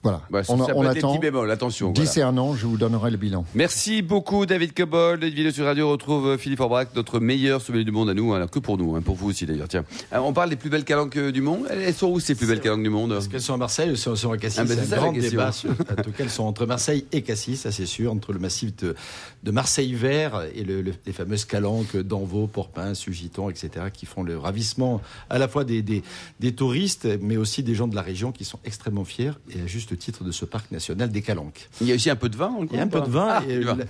voilà. 0.05 0.21
Bah, 0.31 0.43
on, 0.49 0.67
ça 0.67 0.73
on 0.77 0.85
attend. 0.85 1.19
Bémol, 1.19 1.51
attention. 1.51 1.91
Discernant, 1.91 2.55
je 2.55 2.67
vous 2.67 2.77
donnerai 2.77 3.11
le 3.11 3.17
bilan. 3.17 3.47
Merci 3.55 4.03
beaucoup, 4.03 4.45
David 4.45 4.75
Cobol. 4.75 5.19
Les 5.19 5.31
vidéos 5.31 5.51
sur 5.51 5.65
Radio 5.65 5.89
retrouve 5.89 6.27
euh, 6.27 6.37
Philippe 6.37 6.61
Orbrac, 6.61 6.91
notre 6.95 7.21
meilleur 7.21 7.63
sommelier 7.63 7.85
du 7.85 7.91
monde 7.91 8.11
à 8.11 8.15
nous, 8.15 8.35
alors 8.35 8.51
que 8.51 8.59
pour 8.59 8.77
nous, 8.77 8.95
hein, 8.95 9.01
pour 9.01 9.15
vous 9.15 9.31
aussi 9.31 9.47
d'ailleurs. 9.47 9.67
Tiens, 9.67 9.87
euh, 10.13 10.19
on 10.19 10.35
parle 10.35 10.51
des 10.51 10.57
plus 10.57 10.69
belles 10.69 10.85
calanques 10.85 11.17
euh, 11.17 11.33
du 11.33 11.41
monde. 11.41 11.67
Elles 11.71 11.95
sont 11.95 12.09
où 12.09 12.21
ces 12.21 12.35
plus 12.35 12.47
belles 12.47 12.61
calanques 12.61 12.83
du 12.83 12.91
monde 12.91 13.13
Est-ce 13.13 13.31
qu'elles 13.31 13.41
sont 13.41 13.55
à 13.55 13.57
Marseille 13.57 13.93
ou 13.93 13.97
sont 13.97 14.31
à 14.31 14.37
Cassis? 14.37 14.59
Ah, 14.61 14.65
ben, 14.65 14.79
C'est 14.79 14.93
un 14.93 14.97
grand 14.99 15.13
débat. 15.13 15.51
en 15.99 16.03
tout 16.03 16.13
cas, 16.13 16.25
elles 16.25 16.31
sont 16.31 16.45
entre 16.45 16.67
Marseille 16.67 17.07
et 17.11 17.23
Cassis, 17.23 17.57
ça 17.57 17.73
c'est 17.73 17.87
sûr, 17.87 18.13
entre 18.13 18.35
le 18.35 18.39
massif 18.39 18.77
de, 18.77 18.95
de 19.43 19.51
Marseille 19.51 19.95
vert 19.95 20.43
et 20.55 20.65
le, 20.65 20.83
les 20.83 21.13
fameuses 21.15 21.47
calanques 21.47 21.97
d'Anvaux, 21.97 22.47
Porpin, 22.47 22.93
Sugiton, 22.93 23.49
etc., 23.49 23.87
qui 23.91 24.05
font 24.05 24.23
le 24.23 24.37
ravissement 24.37 25.01
à 25.31 25.39
la 25.39 25.49
fois 25.49 25.65
des, 25.65 25.81
des, 25.81 26.03
des 26.41 26.55
touristes, 26.55 27.09
mais 27.23 27.39
aussi 27.39 27.63
des 27.63 27.75
gens 27.75 27.89
de 27.89 27.95
la 27.95 28.03
région 28.03 28.33
qui 28.33 28.45
sont 28.45 28.59
extrêmement 28.67 29.05
fiers 29.05 29.33
et 29.51 29.63
à 29.63 29.67
juste 29.67 29.94
titre 29.97 30.25
de 30.25 30.33
ce 30.33 30.45
parc 30.45 30.71
national 30.71 31.11
des 31.11 31.23
Calanques. 31.23 31.69
Il 31.81 31.89
y 31.89 31.93
a 31.93 31.95
aussi 31.95 32.11
un 32.11 32.17
peu 32.17 32.29
de 32.29 32.37
vin 32.37 32.55
Il 32.71 32.77
y 32.77 32.81
a 32.81 32.83
un 32.83 32.89
peu 32.89 33.01
de 33.01 33.11
vin. 33.11 33.29
Ah, 33.29 33.43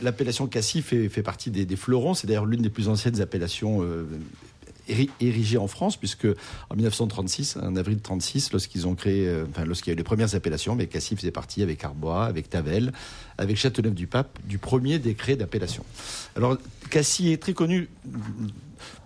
l'appellation 0.03 0.47
Cassis 0.47 0.83
fait, 0.83 1.09
fait, 1.09 1.23
partie 1.23 1.51
des, 1.51 1.65
des 1.65 1.77
fleurons. 1.77 2.15
C'est 2.15 2.27
d'ailleurs 2.27 2.47
l'une 2.47 2.63
des 2.63 2.71
plus 2.71 2.89
anciennes 2.89 3.21
appellations 3.21 3.83
euh, 3.83 4.07
érigées 5.21 5.59
en 5.59 5.67
France, 5.67 5.97
puisque 5.97 6.27
en 6.71 6.75
1936, 6.75 7.57
en 7.57 7.77
avril 7.77 8.01
36, 8.01 8.53
lorsqu'ils 8.53 8.87
ont 8.87 8.95
créé, 8.95 9.27
euh, 9.27 9.45
enfin, 9.51 9.65
lorsqu'il 9.65 9.91
y 9.91 9.93
a 9.93 9.95
eu 9.95 9.97
les 9.97 10.05
premières 10.05 10.35
appellations, 10.35 10.75
mais 10.75 10.87
Cassis 10.87 11.17
faisait 11.17 11.31
partie 11.31 11.63
avec 11.63 11.83
Arbois, 11.85 12.25
avec 12.25 12.51
Tavel, 12.51 12.93
avec 13.39 13.57
Châteauneuf-du-Pape, 13.57 14.39
du 14.45 14.59
premier 14.59 14.99
décret 14.99 15.37
d'appellation. 15.37 15.85
Alors, 16.37 16.57
Cassis 16.91 17.33
est 17.33 17.43
très 17.43 17.55
connu 17.55 17.89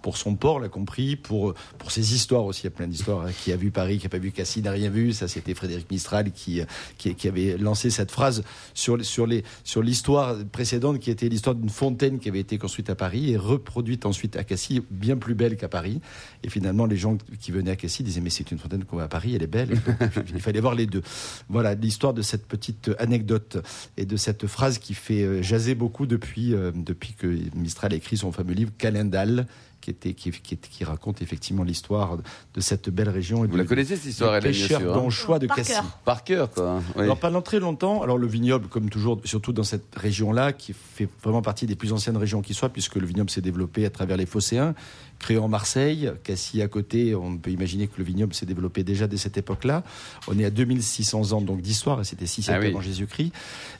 pour 0.02 0.16
son 0.16 0.36
port, 0.36 0.60
l'a 0.60 0.68
compris, 0.68 1.16
pour, 1.16 1.54
pour 1.78 1.90
ses 1.90 2.14
histoires 2.14 2.44
aussi. 2.44 2.62
Il 2.62 2.64
y 2.64 2.68
a 2.68 2.70
plein 2.70 2.86
d'histoires. 2.86 3.26
Hein. 3.26 3.30
Qui 3.42 3.52
a 3.52 3.56
vu 3.56 3.70
Paris, 3.70 3.98
qui 3.98 4.04
n'a 4.04 4.10
pas 4.10 4.18
vu 4.18 4.32
Cassis, 4.32 4.62
n'a 4.62 4.70
rien 4.70 4.90
vu. 4.90 5.12
Ça, 5.12 5.28
c'était 5.28 5.54
Frédéric 5.54 5.90
Mistral 5.90 6.32
qui, 6.32 6.62
qui, 6.96 7.28
avait 7.28 7.56
lancé 7.58 7.90
cette 7.90 8.10
phrase 8.10 8.42
sur, 8.74 9.04
sur, 9.04 9.26
les, 9.26 9.44
sur 9.64 9.82
l'histoire 9.82 10.36
précédente, 10.50 10.98
qui 10.98 11.10
était 11.10 11.28
l'histoire 11.28 11.54
d'une 11.54 11.68
fontaine 11.68 12.18
qui 12.18 12.28
avait 12.28 12.40
été 12.40 12.58
construite 12.58 12.90
à 12.90 12.94
Paris 12.94 13.32
et 13.32 13.36
reproduite 13.36 14.06
ensuite 14.06 14.36
à 14.36 14.44
Cassis, 14.44 14.80
bien 14.90 15.16
plus 15.16 15.34
belle 15.34 15.56
qu'à 15.56 15.68
Paris. 15.68 16.00
Et 16.42 16.48
finalement, 16.48 16.86
les 16.86 16.96
gens 16.96 17.18
qui 17.40 17.52
venaient 17.52 17.72
à 17.72 17.76
Cassis 17.76 18.02
disaient 18.02 18.20
Mais 18.20 18.30
c'est 18.30 18.50
une 18.50 18.58
fontaine 18.58 18.84
qu'on 18.84 18.96
voit 18.96 19.04
à 19.04 19.08
Paris, 19.08 19.34
elle 19.34 19.42
est 19.42 19.46
belle. 19.46 19.70
il 20.34 20.40
fallait 20.40 20.60
voir 20.60 20.74
les 20.74 20.86
deux. 20.86 21.02
Voilà 21.48 21.74
l'histoire 21.74 22.14
de 22.14 22.22
cette 22.22 22.46
petite 22.46 22.90
anecdote 22.98 23.58
et 23.96 24.06
de 24.06 24.16
cette 24.18 24.46
phrase 24.46 24.78
qui 24.78 24.94
fait 24.94 25.22
euh, 25.22 25.42
jaser 25.42 25.74
beaucoup 25.74 26.06
depuis, 26.06 26.54
euh, 26.54 26.72
depuis 26.74 27.14
que 27.14 27.26
Mistral 27.54 27.92
a 27.92 27.96
écrit 27.96 28.16
son 28.16 28.32
fameux 28.32 28.54
livre 28.54 28.72
Calendal 28.76 29.46
qui, 29.80 29.90
était, 29.90 30.14
qui, 30.14 30.30
qui, 30.30 30.84
raconte 30.84 31.22
effectivement 31.22 31.62
l'histoire 31.62 32.18
de 32.54 32.60
cette 32.60 32.90
belle 32.90 33.08
région. 33.08 33.44
Et 33.44 33.48
Vous 33.48 33.56
la 33.56 33.64
connaissez 33.64 33.96
cette 33.96 34.06
histoire, 34.06 34.34
elle 34.34 34.42
Pêcheur 34.42 34.96
hein 34.96 35.10
choix 35.10 35.38
de 35.38 35.46
Cassis. 35.46 35.76
Par 36.04 36.24
cœur, 36.24 36.50
quoi. 36.50 36.82
Alors 36.96 37.18
pendant 37.18 37.42
très 37.42 37.60
longtemps, 37.60 38.02
alors 38.02 38.18
le 38.18 38.26
vignoble, 38.26 38.68
comme 38.68 38.90
toujours, 38.90 39.20
surtout 39.24 39.52
dans 39.52 39.64
cette 39.64 39.94
région-là, 39.96 40.52
qui 40.52 40.72
fait 40.72 41.08
vraiment 41.22 41.42
partie 41.42 41.66
des 41.66 41.76
plus 41.76 41.92
anciennes 41.92 42.16
régions 42.16 42.42
qui 42.42 42.54
soient, 42.54 42.68
puisque 42.68 42.96
le 42.96 43.06
vignoble 43.06 43.30
s'est 43.30 43.40
développé 43.40 43.86
à 43.86 43.90
travers 43.90 44.16
les 44.16 44.26
phocéens, 44.26 44.74
créé 45.18 45.38
en 45.38 45.48
Marseille, 45.48 46.10
Cassis 46.22 46.62
à 46.62 46.68
côté, 46.68 47.14
on 47.14 47.36
peut 47.36 47.50
imaginer 47.50 47.88
que 47.88 47.94
le 47.98 48.04
vignoble 48.04 48.34
s'est 48.34 48.46
développé 48.46 48.84
déjà 48.84 49.06
dès 49.06 49.16
cette 49.16 49.36
époque-là. 49.36 49.82
On 50.28 50.38
est 50.38 50.44
à 50.44 50.50
2600 50.50 51.32
ans 51.32 51.40
donc 51.40 51.60
d'histoire, 51.60 52.00
et 52.00 52.04
c'était 52.04 52.26
6 52.26 52.42
siècles 52.42 52.60
ah 52.62 52.68
avant 52.68 52.80
Jésus-Christ. 52.80 53.32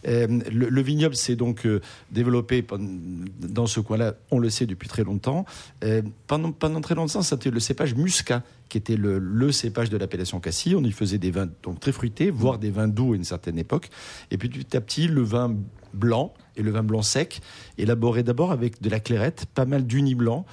Euh, 0.07 0.27
le, 0.51 0.83
vignoble 0.83 1.15
s'est 1.15 1.37
donc 1.37 1.67
euh, 1.67 1.81
développé 2.11 2.65
dans 3.41 3.67
ce 3.67 3.81
coin-là, 3.81 4.15
on 4.31 4.39
le 4.39 4.51
sait 4.51 4.67
depuis 4.67 4.89
très 4.89 5.05
longtemps. 5.05 5.45
Euh, 5.85 5.88
pendant, 6.27 6.53
pendant 6.53 6.81
très 6.81 6.95
longtemps, 6.95 7.23
c'était 7.23 7.51
le 7.51 7.61
cépage 7.61 7.95
muscat 7.95 8.43
qui 8.69 8.79
était 8.79 8.97
le, 8.97 9.19
le 9.19 9.53
cépage 9.53 9.91
de 9.91 9.97
l'appellation 9.97 10.41
Cassis. 10.41 10.75
On 10.75 10.85
y 10.85 10.93
faisait 10.93 11.19
des 11.19 11.31
vins 11.31 11.49
donc 11.63 11.81
très 11.81 11.93
fruités, 11.93 12.31
voire 12.31 12.59
des 12.59 12.71
vins 12.71 12.89
doux 12.89 13.13
à 13.13 13.17
une 13.17 13.25
certaine 13.25 13.59
époque. 13.59 13.91
Et 14.31 14.39
puis 14.39 14.49
petit 14.49 14.77
à 14.77 14.81
petit, 14.81 15.09
le 15.09 15.23
vin 15.23 15.55
blanc 15.95 16.35
et 16.57 16.63
le 16.63 16.71
vin 16.71 16.83
blanc 16.83 17.03
sec, 17.03 17.41
élaboré 17.79 18.23
d'abord 18.23 18.53
avec 18.53 18.83
de 18.83 18.91
la 18.91 19.01
clairette, 19.01 19.47
pas 19.55 19.65
mal 19.65 19.87
d'uni 19.87 20.15
blanc, 20.15 20.45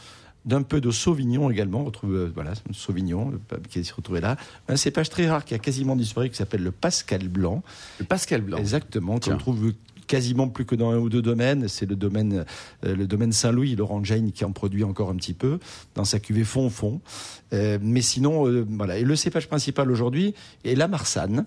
d'un 0.45 0.61
peu 0.61 0.79
de 0.79 0.91
Sauvignon 0.91 1.49
également. 1.49 1.81
On 1.81 1.85
retrouve 1.85 2.13
euh, 2.13 2.31
voilà, 2.33 2.53
Sauvignon 2.71 3.33
qui 3.69 3.79
est 3.79 3.91
retrouvé 3.91 4.21
là. 4.21 4.37
Un 4.67 4.75
cépage 4.75 5.09
très 5.09 5.27
rare 5.27 5.43
qui 5.43 5.53
a 5.53 5.59
quasiment 5.59 5.95
disparu 5.95 6.29
qui 6.29 6.35
s'appelle 6.35 6.63
le 6.63 6.71
Pascal 6.71 7.27
Blanc. 7.27 7.63
Le 7.99 8.05
Pascal 8.05 8.41
Blanc. 8.41 8.57
Exactement, 8.57 9.19
qu'on 9.19 9.37
trouve 9.37 9.73
quasiment 10.07 10.47
plus 10.47 10.65
que 10.65 10.75
dans 10.75 10.91
un 10.91 10.97
ou 10.97 11.09
deux 11.09 11.21
domaines. 11.21 11.67
C'est 11.67 11.85
le 11.85 11.95
domaine, 11.95 12.45
domaine 12.83 13.31
Saint-Louis, 13.31 13.75
Laurent 13.75 14.03
Jane 14.03 14.31
qui 14.31 14.45
en 14.45 14.51
produit 14.51 14.83
encore 14.83 15.09
un 15.09 15.15
petit 15.15 15.33
peu 15.33 15.59
dans 15.95 16.05
sa 16.05 16.19
cuvée 16.19 16.43
fond-fond. 16.43 17.01
mais 17.51 18.01
sinon, 18.01 18.65
voilà. 18.69 18.97
Et 18.97 19.03
le 19.03 19.15
cépage 19.15 19.47
principal 19.47 19.91
aujourd'hui 19.91 20.33
est 20.63 20.75
la 20.75 20.87
Marsanne 20.87 21.45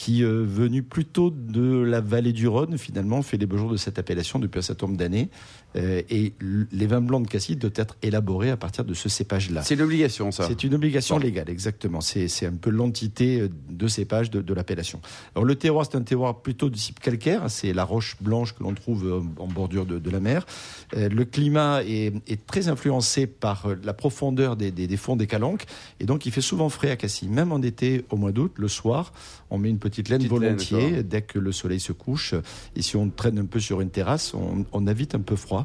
qui, 0.00 0.24
euh, 0.24 0.42
venu 0.42 0.82
plutôt 0.82 1.28
de 1.28 1.82
la 1.82 2.00
vallée 2.00 2.32
du 2.32 2.48
Rhône, 2.48 2.78
finalement, 2.78 3.20
fait 3.20 3.36
les 3.36 3.44
beaux 3.44 3.58
jours 3.58 3.70
de 3.70 3.76
cette 3.76 3.98
appellation 3.98 4.38
depuis 4.38 4.60
un 4.60 4.62
certain 4.62 4.86
nombre 4.86 4.98
d'années. 4.98 5.28
Euh, 5.76 6.02
et 6.10 6.32
les 6.72 6.86
vins 6.86 7.00
blancs 7.00 7.24
de 7.24 7.28
Cassis 7.28 7.56
doivent 7.56 7.72
être 7.76 7.96
élaborés 8.02 8.50
à 8.50 8.56
partir 8.56 8.84
de 8.84 8.94
ce 8.94 9.08
cépage-là. 9.08 9.62
C'est 9.62 9.74
une 9.74 9.82
obligation, 9.82 10.32
ça 10.32 10.46
C'est 10.48 10.64
une 10.64 10.74
obligation 10.74 11.18
légale, 11.18 11.48
exactement. 11.48 12.00
C'est 12.00 12.46
un 12.46 12.54
peu 12.54 12.70
l'entité 12.70 13.40
euh, 13.40 13.48
de 13.68 13.86
cépage 13.86 14.30
de, 14.30 14.54
l'appellation. 14.54 15.00
Alors 15.34 15.44
le 15.44 15.54
terroir, 15.54 15.86
c'est 15.88 15.96
un 15.96 16.02
terroir 16.02 16.42
plutôt 16.42 16.70
de 16.70 16.76
type 16.76 16.98
calcaire. 16.98 17.48
C'est 17.48 17.72
la 17.72 17.84
roche 17.84 18.16
blanche 18.20 18.54
que 18.54 18.62
l'on 18.62 18.74
trouve 18.74 19.06
euh, 19.06 19.20
en 19.38 19.46
bordure 19.46 19.86
de, 19.86 20.10
la 20.10 20.18
mer. 20.18 20.44
le 20.92 21.24
climat 21.24 21.82
est, 21.84 22.46
très 22.46 22.68
influencé 22.68 23.28
par 23.28 23.68
la 23.84 23.92
profondeur 23.92 24.56
des, 24.56 24.96
fonds 24.96 25.14
des 25.14 25.28
calanques. 25.28 25.66
Et 26.00 26.04
donc, 26.04 26.26
il 26.26 26.32
fait 26.32 26.40
souvent 26.40 26.68
frais 26.68 26.90
à 26.90 26.96
Cassis. 26.96 27.28
Même 27.28 27.52
en 27.52 27.62
été, 27.62 28.04
au 28.10 28.16
mois 28.16 28.32
d'août, 28.32 28.52
le 28.56 28.66
soir, 28.66 29.12
on 29.50 29.58
met 29.58 29.70
une 29.70 29.78
petite 29.78 30.08
laine 30.08 30.26
volontiers 30.26 31.04
dès 31.04 31.22
que 31.22 31.38
le 31.38 31.52
soleil 31.52 31.78
se 31.78 31.92
couche. 31.92 32.34
Et 32.74 32.82
si 32.82 32.96
on 32.96 33.08
traîne 33.08 33.38
un 33.38 33.44
peu 33.44 33.60
sur 33.60 33.80
une 33.80 33.90
terrasse, 33.90 34.34
on, 34.34 34.64
on 34.72 34.86
a 34.88 34.92
vite 34.92 35.14
un 35.14 35.20
peu 35.20 35.36
froid. 35.36 35.59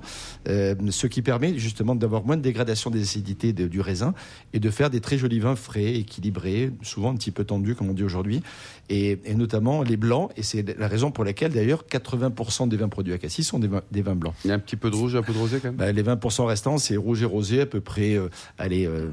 Euh, 0.47 0.75
ce 0.89 1.07
qui 1.07 1.21
permet 1.21 1.57
justement 1.57 1.95
d'avoir 1.95 2.23
moins 2.23 2.37
de 2.37 2.41
dégradation 2.41 2.89
des 2.89 3.01
acidités 3.01 3.53
du 3.53 3.81
raisin 3.81 4.13
et 4.53 4.59
de 4.59 4.69
faire 4.69 4.89
des 4.89 5.01
très 5.01 5.17
jolis 5.17 5.39
vins 5.39 5.55
frais, 5.55 5.95
équilibrés, 5.95 6.71
souvent 6.81 7.11
un 7.11 7.15
petit 7.15 7.31
peu 7.31 7.43
tendus 7.43 7.75
comme 7.75 7.89
on 7.89 7.93
dit 7.93 8.03
aujourd'hui, 8.03 8.41
et, 8.89 9.19
notamment 9.35 9.83
les 9.83 9.97
blancs. 9.97 10.31
Et 10.37 10.43
c'est 10.43 10.77
la 10.77 10.87
raison 10.87 11.11
pour 11.11 11.23
laquelle 11.23 11.51
d'ailleurs 11.51 11.85
80% 11.89 12.67
des 12.67 12.77
vins 12.77 12.89
produits 12.89 13.13
à 13.13 13.17
Cassis 13.17 13.43
sont 13.43 13.59
des 13.59 14.01
vins, 14.01 14.15
blancs. 14.15 14.33
Il 14.43 14.49
y 14.49 14.51
a 14.51 14.53
un 14.53 14.59
petit 14.59 14.75
peu 14.75 14.89
de 14.89 14.95
rouge, 14.95 15.15
un 15.15 15.23
peu 15.23 15.33
de 15.33 15.37
rosé 15.37 15.59
quand 15.59 15.69
même? 15.69 15.75
Bah, 15.75 15.91
les 15.91 16.03
20% 16.03 16.45
restants, 16.45 16.77
c'est 16.77 16.95
rouge 16.95 17.21
et 17.21 17.25
rosé 17.25 17.61
à 17.61 17.65
peu 17.65 17.81
près, 17.81 18.13
euh, 18.13 18.29
allez, 18.57 18.85
euh, 18.85 19.09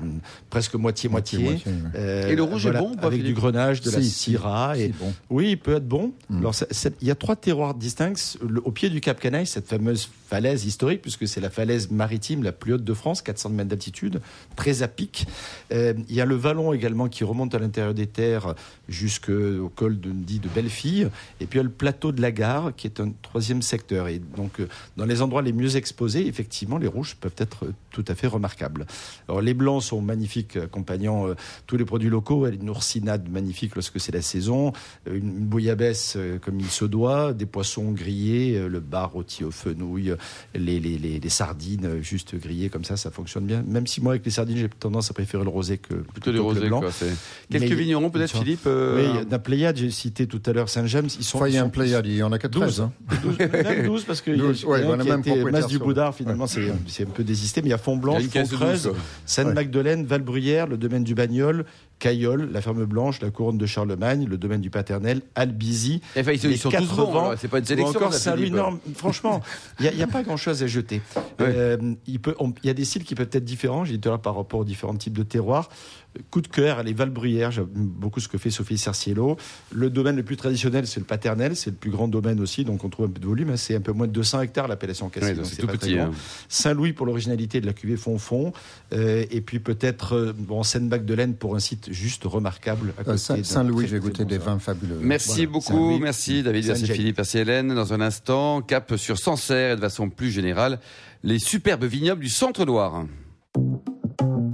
presque 0.51 0.75
moitié 0.75 1.09
moitié. 1.09 1.59
et 1.95 2.35
le 2.35 2.43
rouge 2.43 2.67
est 2.67 2.73
bon 2.73 2.95
avec 3.01 3.23
du 3.23 3.35
grenage, 3.35 3.81
de 3.81 3.91
la 3.91 4.03
syrah. 4.03 4.79
Et, 4.79 4.89
bon. 4.89 5.12
Oui, 5.31 5.51
il 5.51 5.59
peut 5.59 5.77
être 5.77 5.89
bon. 5.89 6.12
Mm. 6.29 6.39
Alors, 6.39 6.55
il 7.01 7.09
y 7.09 7.11
a 7.11 7.15
trois 7.15 7.37
terroirs 7.37 7.75
distincts. 7.75 8.37
au 8.65 8.71
pied 8.71 8.91
du 8.91 9.01
Cap 9.01 9.21
Canaille, 9.21 9.47
cette 9.47 9.67
fameuse 9.67 10.11
falaise 10.29 10.67
historique, 10.73 11.02
puisque 11.02 11.29
c'est 11.29 11.43
la 11.43 11.50
falaise 11.50 11.91
maritime 11.91 12.43
la 12.43 12.52
plus 12.52 12.73
haute 12.73 12.85
de 12.85 12.95
France, 12.95 13.21
400 13.21 13.50
mètres 13.50 13.69
d'altitude, 13.69 14.23
très 14.57 14.83
à 14.83 14.88
pic. 14.88 15.26
Euh, 15.71 15.93
il 16.09 16.14
y 16.14 16.21
a 16.23 16.25
le 16.25 16.35
vallon 16.35 16.73
également 16.73 17.09
qui 17.09 17.25
remonte 17.25 17.55
à 17.55 17.59
l'intérieur 17.59 17.93
des 17.93 18.07
terres 18.07 18.55
jusqu'au 18.88 19.71
col 19.75 20.00
de, 20.00 20.11
dit 20.11 20.38
de 20.38 20.49
Bellefille. 20.49 21.11
Et 21.41 21.47
puis 21.47 21.59
il 21.59 21.61
y 21.61 21.61
a 21.61 21.64
le 21.64 21.71
plateau 21.71 22.11
de 22.11 22.23
la 22.23 22.33
gare 22.33 22.73
qui 22.75 22.87
est 22.87 23.00
un 23.00 23.12
troisième 23.21 23.61
secteur. 23.61 24.09
Et 24.09 24.19
donc, 24.19 24.61
euh, 24.61 24.69
dans 24.97 25.05
les 25.05 25.21
endroits 25.21 25.43
les 25.43 25.52
mieux 25.52 25.76
exposés, 25.76 26.26
effectivement, 26.26 26.79
les 26.79 26.87
rouges 26.87 27.17
peuvent 27.17 27.37
être 27.37 27.67
tout 27.91 28.05
à 28.09 28.14
fait 28.14 28.29
remarquables. 28.29 28.87
Alors, 29.29 29.43
les 29.43 29.52
blancs 29.52 29.83
sont 29.83 30.00
magnifiques, 30.00 30.57
accompagnant 30.57 31.29
euh, 31.29 31.35
tous 31.67 31.76
les 31.76 31.85
produits 31.85 32.11
locaux. 32.11 32.47
Une 32.47 32.71
oursinade 32.71 33.29
magnifique 33.31 33.75
lorsque 33.75 34.00
c'est 34.00 34.12
la 34.12 34.23
saison, 34.23 34.73
une, 35.07 35.43
bouillabaisse 35.43 36.17
comme 36.41 36.61
il 36.61 36.71
se 36.71 36.87
doit, 36.87 37.35
des 37.35 37.47
poissons 37.47 37.91
grillés, 37.91 38.59
le 38.69 38.81
bar 38.81 39.12
rôti 39.12 39.45
aux 39.45 39.50
fenouilles, 39.50 40.14
les, 40.64 40.81
les, 40.81 41.21
les, 41.21 41.28
sardines 41.28 42.00
juste 42.02 42.37
grillées 42.37 42.69
comme 42.69 42.85
ça, 42.85 42.97
ça 42.97 43.11
fonctionne 43.11 43.45
bien. 43.45 43.62
Même 43.66 43.87
si 43.87 44.00
moi, 44.00 44.12
avec 44.12 44.25
les 44.25 44.31
sardines, 44.31 44.57
j'ai 44.57 44.69
tendance 44.69 45.11
à 45.11 45.14
préférer 45.14 45.42
le 45.45 45.50
rosé 45.50 45.78
que 45.78 45.95
plutôt, 45.95 46.33
le 46.33 46.69
blanc. 46.69 46.81
Quoi, 46.81 46.90
Quelques 47.50 47.73
vignerons 47.73 48.11
peut-être, 48.11 48.38
Philippe 48.38 48.66
euh... 48.66 49.21
Oui, 49.21 49.26
la 49.31 49.38
Pléiade, 49.38 49.76
j'ai 49.76 49.90
cité 49.90 50.26
tout 50.26 50.42
à 50.47 50.52
l'heure 50.52 50.69
Saint-James. 50.69 51.09
Ils 51.19 51.25
sont. 51.25 51.45
il 51.47 51.54
y 51.54 51.59
a 51.59 51.64
un 51.64 51.69
Pléiade, 51.69 52.07
il 52.07 52.16
y 52.16 52.23
en 52.23 52.33
a 52.33 52.38
14. 52.38 52.62
12, 52.62 52.81
hein. 52.81 52.92
12 53.23 53.38
même 53.38 53.87
12 53.87 54.04
parce 54.04 54.21
que 54.21 54.31
12, 54.31 54.62
y 54.62 54.64
a, 54.64 54.69
ouais, 54.69 54.83
a, 54.83 55.50
Masse 55.50 55.66
du 55.66 55.78
Boudard, 55.78 56.14
finalement, 56.14 56.47
c'est 56.47 56.71
un 57.02 57.07
peu 57.07 57.25
désisté, 57.25 57.62
mais 57.62 57.69
il 57.69 57.71
y 57.71 57.75
a 57.75 57.78
Font-Blanche, 57.78 58.25
Font-Creuse, 58.25 58.92
Sainte-Magdeleine, 59.26 60.04
Valbruyère, 60.04 60.66
le 60.66 60.76
domaine 60.76 61.04
du 61.04 61.14
Bagnol, 61.14 61.64
Caillol, 62.02 62.50
la 62.52 62.61
ferme 62.61 62.85
blanche, 62.85 63.21
la 63.21 63.31
couronne 63.31 63.59
de 63.59 63.66
Charlemagne, 63.66 64.26
le 64.28 64.37
domaine 64.37 64.61
du 64.61 64.71
paternel, 64.71 65.23
Albizy. 65.37 66.00
Enfin, 66.19 66.33
ils, 66.33 66.59
sont 66.59 66.69
tous 66.69 66.97
bons, 66.97 67.37
c'est 67.38 67.47
pas 67.47 67.61
une 67.61 67.64
sélection. 67.64 67.97
Encore 67.97 68.12
Saint-Louis. 68.12 68.52
franchement, 68.97 69.40
il 69.78 69.88
n'y 69.95 70.02
a, 70.02 70.09
pas 70.09 70.25
grand-chose 70.25 70.52
à 70.61 70.67
jeter. 70.67 71.01
Euh, 71.41 71.95
il, 72.07 72.21
peut, 72.21 72.35
il 72.63 72.67
y 72.67 72.71
a 72.71 72.75
des 72.75 72.85
styles 72.85 73.05
qui 73.05 73.15
peuvent 73.15 73.31
être 73.33 73.45
différents, 73.45 73.85
j'ai 73.85 73.97
dit 73.97 74.09
par 74.23 74.37
rapport 74.37 74.61
aux 74.61 74.65
différents 74.65 74.97
types 74.97 75.17
de 75.17 75.23
terroirs. 75.23 75.69
Coup 76.31 76.43
de 76.43 76.49
cœur, 76.49 76.83
les 76.83 76.93
Valbruyères, 76.93 77.53
j'aime 77.53 77.69
beaucoup 77.73 78.21
ce 78.21 78.29
que 78.29 78.37
fait 78.37 78.51
Sophie 78.51 78.77
Cerciello. 78.77 79.39
Le 79.71 79.89
domaine 79.89 80.17
le 80.17 80.23
plus 80.23 80.37
traditionnel, 80.37 80.87
c'est 80.87 81.01
le 81.01 81.07
paternel, 81.07 81.57
c'est 81.57 81.71
le 81.71 81.77
plus 81.77 81.91
grand 81.91 82.07
domaine 82.07 82.39
aussi, 82.41 82.65
donc 82.65 82.85
on 82.85 82.91
trouve 82.91 83.07
un 83.07 83.09
peu 83.09 83.21
de 83.21 83.27
volume. 83.27 83.49
Hein. 83.49 83.57
c'est 83.57 83.77
un 83.77 83.81
peu 83.81 83.93
moins 83.93 84.07
de 84.07 84.13
200 84.13 84.43
hectares 84.43 84.69
l'appellation 84.69 85.09
Cassis. 85.09 85.39
c'est 85.45 85.57
tout 85.57 85.67
petit. 85.67 85.99
Hein. 85.99 86.11
Saint-Louis 86.51 86.93
pour 86.93 87.07
l'originalité 87.07 87.63
de 87.63 87.67
la 87.67 87.73
cuvée 87.73 87.97
fond-fond. 87.97 88.53
Euh, 88.93 89.25
et 89.31 89.41
puis 89.41 89.59
peut-être 89.59 90.15
euh, 90.15 90.33
bon, 90.37 90.63
Seine-Bac-de-Laine 90.63 91.35
pour 91.35 91.57
un 91.57 91.61
site 91.61 91.91
juste 91.91 92.25
remarquable. 92.25 92.93
Euh, 93.09 93.17
Saint-Louis, 93.17 93.89
j'ai 93.89 93.99
goûté 93.99 94.27
des 94.27 94.39
vins 94.39 94.59
fabuleux. 94.59 94.99
Merci 95.01 95.47
beaucoup, 95.47 95.99
merci 95.99 96.43
David, 96.43 96.67
merci 96.67 96.87
Philippe, 96.89 97.17
merci 97.17 97.39
Hélène. 97.39 97.75
Dans 97.75 97.95
un 97.95 98.03
instant, 98.03 98.61
cap 98.61 98.97
sur 98.97 99.19
Sancerre 99.19 99.73
et 99.73 99.77
de 99.77 99.81
façon 99.81 100.11
plus 100.11 100.31
générale, 100.31 100.42
les 101.23 101.39
superbes 101.39 101.85
vignobles 101.85 102.23
du 102.23 102.29
Centre-Loire. 102.29 103.05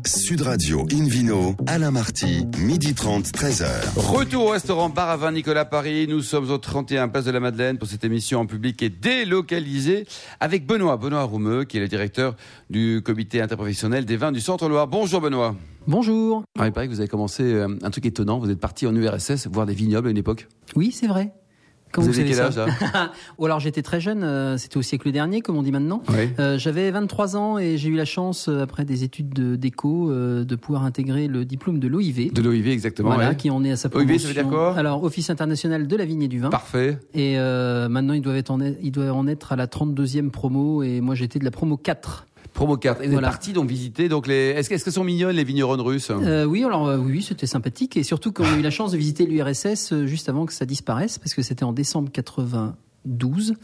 Sud 0.06 0.42
Radio 0.42 0.86
Invino, 0.92 1.54
Alain 1.66 1.90
Marty, 1.90 2.46
midi 2.58 2.94
30, 2.94 3.26
13h. 3.26 3.66
Retour 3.96 4.46
au 4.46 4.50
restaurant 4.50 4.88
Bar 4.88 5.10
à 5.10 5.16
vin 5.16 5.32
Nicolas 5.32 5.64
Paris. 5.64 6.06
Nous 6.08 6.22
sommes 6.22 6.50
au 6.50 6.58
31 6.58 7.08
Place 7.08 7.24
de 7.24 7.30
la 7.30 7.40
Madeleine 7.40 7.78
pour 7.78 7.88
cette 7.88 8.04
émission 8.04 8.40
en 8.40 8.46
public 8.46 8.82
et 8.82 8.88
délocalisée 8.88 10.06
avec 10.40 10.66
Benoît, 10.66 10.96
Benoît 10.96 11.24
Roumeux, 11.24 11.64
qui 11.64 11.76
est 11.76 11.80
le 11.80 11.88
directeur 11.88 12.36
du 12.70 13.02
comité 13.04 13.40
interprofessionnel 13.40 14.04
des 14.04 14.16
vins 14.16 14.32
du 14.32 14.40
Centre-Loire. 14.40 14.88
Bonjour 14.88 15.20
Benoît. 15.20 15.56
Bonjour. 15.86 16.42
Ah, 16.58 16.66
il 16.66 16.72
paraît 16.72 16.86
que 16.86 16.92
vous 16.92 17.00
avez 17.00 17.08
commencé 17.08 17.42
euh, 17.42 17.68
un 17.82 17.90
truc 17.90 18.06
étonnant. 18.06 18.38
Vous 18.38 18.50
êtes 18.50 18.60
parti 18.60 18.86
en 18.86 18.94
URSS 18.94 19.46
voir 19.48 19.66
des 19.66 19.74
vignobles 19.74 20.08
à 20.08 20.10
une 20.10 20.18
époque. 20.18 20.48
Oui, 20.76 20.92
c'est 20.92 21.06
vrai. 21.06 21.32
Quand 21.92 22.02
vous, 22.02 22.18
avez 22.18 22.30
quel 22.30 22.40
âge 22.40 22.60
Ou 23.38 23.46
alors 23.46 23.60
j'étais 23.60 23.82
très 23.82 24.00
jeune, 24.00 24.22
euh, 24.22 24.56
c'était 24.56 24.76
au 24.76 24.82
siècle 24.82 25.10
dernier, 25.10 25.40
comme 25.40 25.56
on 25.56 25.62
dit 25.62 25.72
maintenant. 25.72 26.02
Euh, 26.38 26.58
J'avais 26.58 26.90
23 26.90 27.36
ans 27.36 27.58
et 27.58 27.76
j'ai 27.76 27.88
eu 27.88 27.96
la 27.96 28.04
chance, 28.04 28.48
euh, 28.48 28.62
après 28.62 28.84
des 28.84 29.04
études 29.04 29.32
d'éco, 29.58 30.10
euh, 30.10 30.44
de 30.44 30.56
pouvoir 30.56 30.84
intégrer 30.84 31.28
le 31.28 31.44
diplôme 31.44 31.78
de 31.78 31.88
l'OIV. 31.88 32.32
De 32.32 32.42
l'OIV, 32.42 32.68
exactement. 32.68 33.14
Voilà, 33.14 33.34
qui 33.34 33.50
en 33.50 33.64
est 33.64 33.72
à 33.72 33.76
sa 33.76 33.88
promotion. 33.88 34.10
OIV, 34.10 34.20
ça 34.20 34.28
veut 34.28 34.34
dire 34.34 34.48
quoi 34.48 34.76
Alors, 34.76 35.02
Office 35.02 35.30
international 35.30 35.86
de 35.86 35.96
la 35.96 36.04
vigne 36.04 36.22
et 36.22 36.28
du 36.28 36.40
vin. 36.40 36.50
Parfait. 36.50 36.98
Et 37.14 37.36
maintenant, 37.36 38.14
ils 38.14 38.22
doivent, 38.22 38.36
être 38.36 38.50
en, 38.50 38.60
ils 38.60 38.92
doivent 38.92 39.16
en 39.16 39.26
être 39.26 39.52
à 39.52 39.56
la 39.56 39.66
32e 39.66 40.30
promo 40.30 40.82
et 40.82 41.00
moi 41.00 41.14
j'étais 41.14 41.38
de 41.38 41.44
la 41.44 41.50
promo 41.50 41.76
4. 41.76 42.26
Promo 42.54 42.76
carte. 42.76 43.00
Et 43.02 43.08
vous 43.08 43.14
êtes 43.14 43.20
parti 43.20 43.52
donc 43.52 43.68
visiter 43.68 44.08
donc 44.08 44.26
les. 44.26 44.50
Est-ce 44.50 44.68
qu'elles 44.68 44.80
sont 44.80 45.04
mignonnes 45.04 45.36
les 45.36 45.44
vignerons 45.44 45.82
russes? 45.82 46.10
Euh, 46.10 46.44
Oui, 46.44 46.64
alors 46.64 46.88
euh, 46.88 46.98
oui, 46.98 47.22
c'était 47.22 47.46
sympathique 47.46 47.96
et 47.96 48.02
surtout 48.02 48.32
qu'on 48.32 48.44
a 48.44 48.56
eu 48.56 48.62
la 48.62 48.70
chance 48.70 48.92
de 48.92 48.96
visiter 48.96 49.26
l'URSS 49.26 49.92
euh, 49.92 50.06
juste 50.06 50.28
avant 50.28 50.46
que 50.46 50.52
ça 50.52 50.66
disparaisse 50.66 51.18
parce 51.18 51.34
que 51.34 51.42
c'était 51.42 51.64
en 51.64 51.72
décembre 51.72 52.10
80 52.10 52.76
12. 53.08 53.54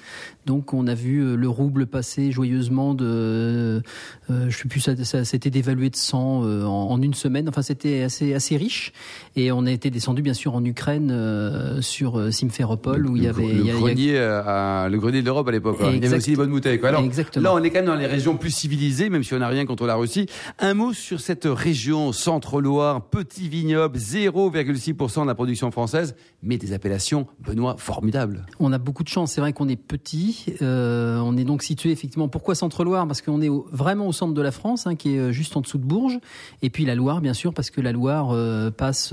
Donc 0.47 0.75
on 0.75 0.87
a 0.87 0.95
vu 0.95 1.21
euh, 1.21 1.37
le 1.37 1.49
rouble 1.49 1.87
passer 1.87 2.33
joyeusement 2.33 2.95
de, 2.95 3.83
euh, 4.31 4.47
je 4.49 4.57
sais 4.57 4.69
plus, 4.69 4.81
ça, 4.81 4.93
ça 5.05 5.25
s'était 5.25 5.51
dévalué 5.51 5.91
de 5.91 5.97
100 5.97 6.45
euh, 6.45 6.65
en, 6.65 7.01
une 7.01 7.15
semaine. 7.15 7.49
Enfin 7.49 7.63
c'était 7.63 8.03
assez 8.03 8.35
assez 8.35 8.57
riche. 8.57 8.93
Et 9.37 9.53
on 9.53 9.67
a 9.67 9.71
été 9.71 9.91
descendu 9.91 10.23
bien 10.23 10.35
sûr 10.35 10.55
en 10.55 10.65
Ukraine 10.65 11.15
sur 11.81 12.33
Simferopol 12.33 13.07
où 13.07 13.17
il 13.17 13.25
y 13.25 13.29
avait 13.29 13.47
le, 13.47 13.65
grenier, 13.65 14.19
à, 14.19 14.89
le 14.91 14.99
grenier 14.99 15.21
de 15.21 15.27
l'Europe 15.27 15.49
à 15.49 15.53
l'époque. 15.53 15.77
Il 15.93 16.03
y 16.03 16.07
avait 16.07 16.17
aussi 16.17 16.31
des 16.31 16.37
bonnes 16.37 16.51
bouteilles. 16.51 16.79
Quoi. 16.79 16.91
Alors, 16.91 17.03
Là 17.37 17.55
on 17.55 17.63
est 17.63 17.71
quand 17.71 17.79
même 17.79 17.87
dans 17.87 17.95
les 17.95 18.07
régions 18.07 18.37
plus 18.37 18.51
civilisées, 18.51 19.11
même 19.11 19.23
si 19.23 19.35
on 19.35 19.39
n'a 19.39 19.49
rien 19.49 19.67
contre 19.67 19.87
la 19.87 19.97
Russie. 19.97 20.27
Un 20.59 20.75
mot 20.75 20.93
sur 20.93 21.21
cette 21.21 21.47
région 21.47 22.13
Centre-Loire, 22.13 23.03
petit 23.03 23.49
vignoble, 23.49 23.99
0,6% 23.99 25.23
de 25.23 25.27
la 25.27 25.35
production 25.35 25.71
française, 25.71 26.15
mais 26.43 26.57
des 26.57 26.73
appellations 26.73 27.27
Benoît 27.41 27.77
formidables. 27.79 28.47
On 28.61 28.73
a 28.73 28.79
beaucoup 28.79 29.03
de 29.03 29.09
chance 29.09 29.34
c'est 29.35 29.41
vrai 29.41 29.53
qu'on 29.53 29.69
est 29.69 29.75
petit. 29.75 30.45
Euh, 30.63 31.19
on 31.19 31.37
est 31.37 31.43
donc 31.43 31.65
situé 31.65 31.91
effectivement. 31.91 32.29
Pourquoi 32.29 32.55
Centre-Loire? 32.55 33.05
Parce 33.09 33.21
qu'on 33.21 33.43
est 33.43 33.51
vraiment 33.73 34.07
au 34.07 34.13
centre 34.13 34.33
de 34.33 34.41
la 34.41 34.53
France, 34.53 34.87
hein, 34.87 34.95
qui 34.95 35.17
est 35.17 35.19
euh, 35.19 35.33
juste 35.33 35.57
en 35.57 35.61
dessous 35.61 35.79
de 35.79 35.83
Bourges. 35.83 36.21
Et 36.63 36.71
puis 36.71 36.85
la 36.85 36.95
Loire, 36.95 37.21
bien 37.21 37.35
sûr, 37.35 37.53
parce 37.53 37.71
que 37.71 37.81
la 37.81 37.91
Loire 37.91 38.31
euh, 38.31 38.71
passe 38.71 39.13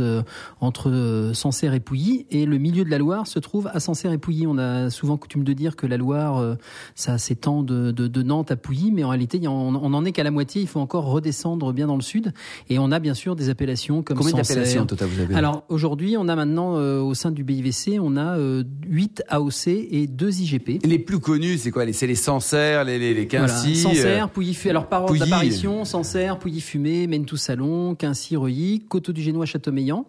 entre 0.59 1.31
Sancerre 1.33 1.73
et 1.73 1.79
Pouilly. 1.79 2.27
Et 2.29 2.45
le 2.45 2.59
milieu 2.59 2.83
de 2.83 2.91
la 2.91 2.99
Loire 2.99 3.25
se 3.25 3.39
trouve 3.39 3.71
à 3.73 3.79
Sancerre 3.79 4.11
et 4.11 4.19
Pouilly. 4.19 4.45
On 4.45 4.59
a 4.59 4.91
souvent 4.91 5.17
coutume 5.17 5.43
de 5.43 5.53
dire 5.53 5.75
que 5.75 5.87
la 5.87 5.97
Loire, 5.97 6.55
ça 6.93 7.17
s'étend 7.17 7.63
de, 7.63 7.89
de, 7.89 8.21
Nantes 8.21 8.51
à 8.51 8.55
Pouilly, 8.55 8.91
mais 8.91 9.03
en 9.03 9.09
réalité, 9.09 9.41
on, 9.47 9.71
n'en 9.71 10.05
est 10.05 10.11
qu'à 10.11 10.23
la 10.23 10.29
moitié. 10.29 10.61
Il 10.61 10.67
faut 10.67 10.81
encore 10.81 11.05
redescendre 11.05 11.73
bien 11.73 11.87
dans 11.87 11.95
le 11.95 12.03
sud. 12.03 12.31
Et 12.69 12.77
on 12.77 12.91
a 12.91 12.99
bien 12.99 13.15
sûr 13.15 13.35
des 13.35 13.49
appellations 13.49 14.03
comme 14.03 14.17
Combien 14.17 14.35
d'appellations 14.35 14.85
total 14.85 15.07
vous 15.07 15.19
avez 15.19 15.33
Alors 15.33 15.63
aujourd'hui, 15.67 16.15
on 16.15 16.27
a 16.27 16.35
maintenant 16.35 16.75
au 16.75 17.15
sein 17.15 17.31
du 17.31 17.43
BIVC, 17.43 17.97
on 17.99 18.17
a 18.17 18.37
8 18.37 19.23
AOC 19.27 19.67
et 19.67 20.10
deux 20.11 20.41
IGP. 20.41 20.85
Les 20.85 20.99
plus 20.99 21.19
connus, 21.19 21.57
c'est 21.57 21.71
quoi 21.71 21.91
C'est 21.93 22.07
les 22.07 22.15
Sancerre, 22.15 22.83
les, 22.83 22.99
les, 22.99 23.13
les 23.13 23.27
Quincy 23.27 23.73
voilà. 23.73 23.95
Sancerre, 23.95 24.29
Pouilly, 24.29 24.57
alors 24.69 24.87
par 24.87 25.03
ordre 25.03 25.17
d'apparition, 25.17 25.85
Sancerre, 25.85 26.37
Pouilly 26.37 26.61
Fumé, 26.61 27.07
Mentou 27.07 27.37
Salon, 27.37 27.95
Quincy, 27.95 28.35
Reuilly, 28.35 28.83
Coteau 28.87 29.13
du 29.13 29.21
Génois, 29.21 29.45
Châteaumeillan. 29.45 30.05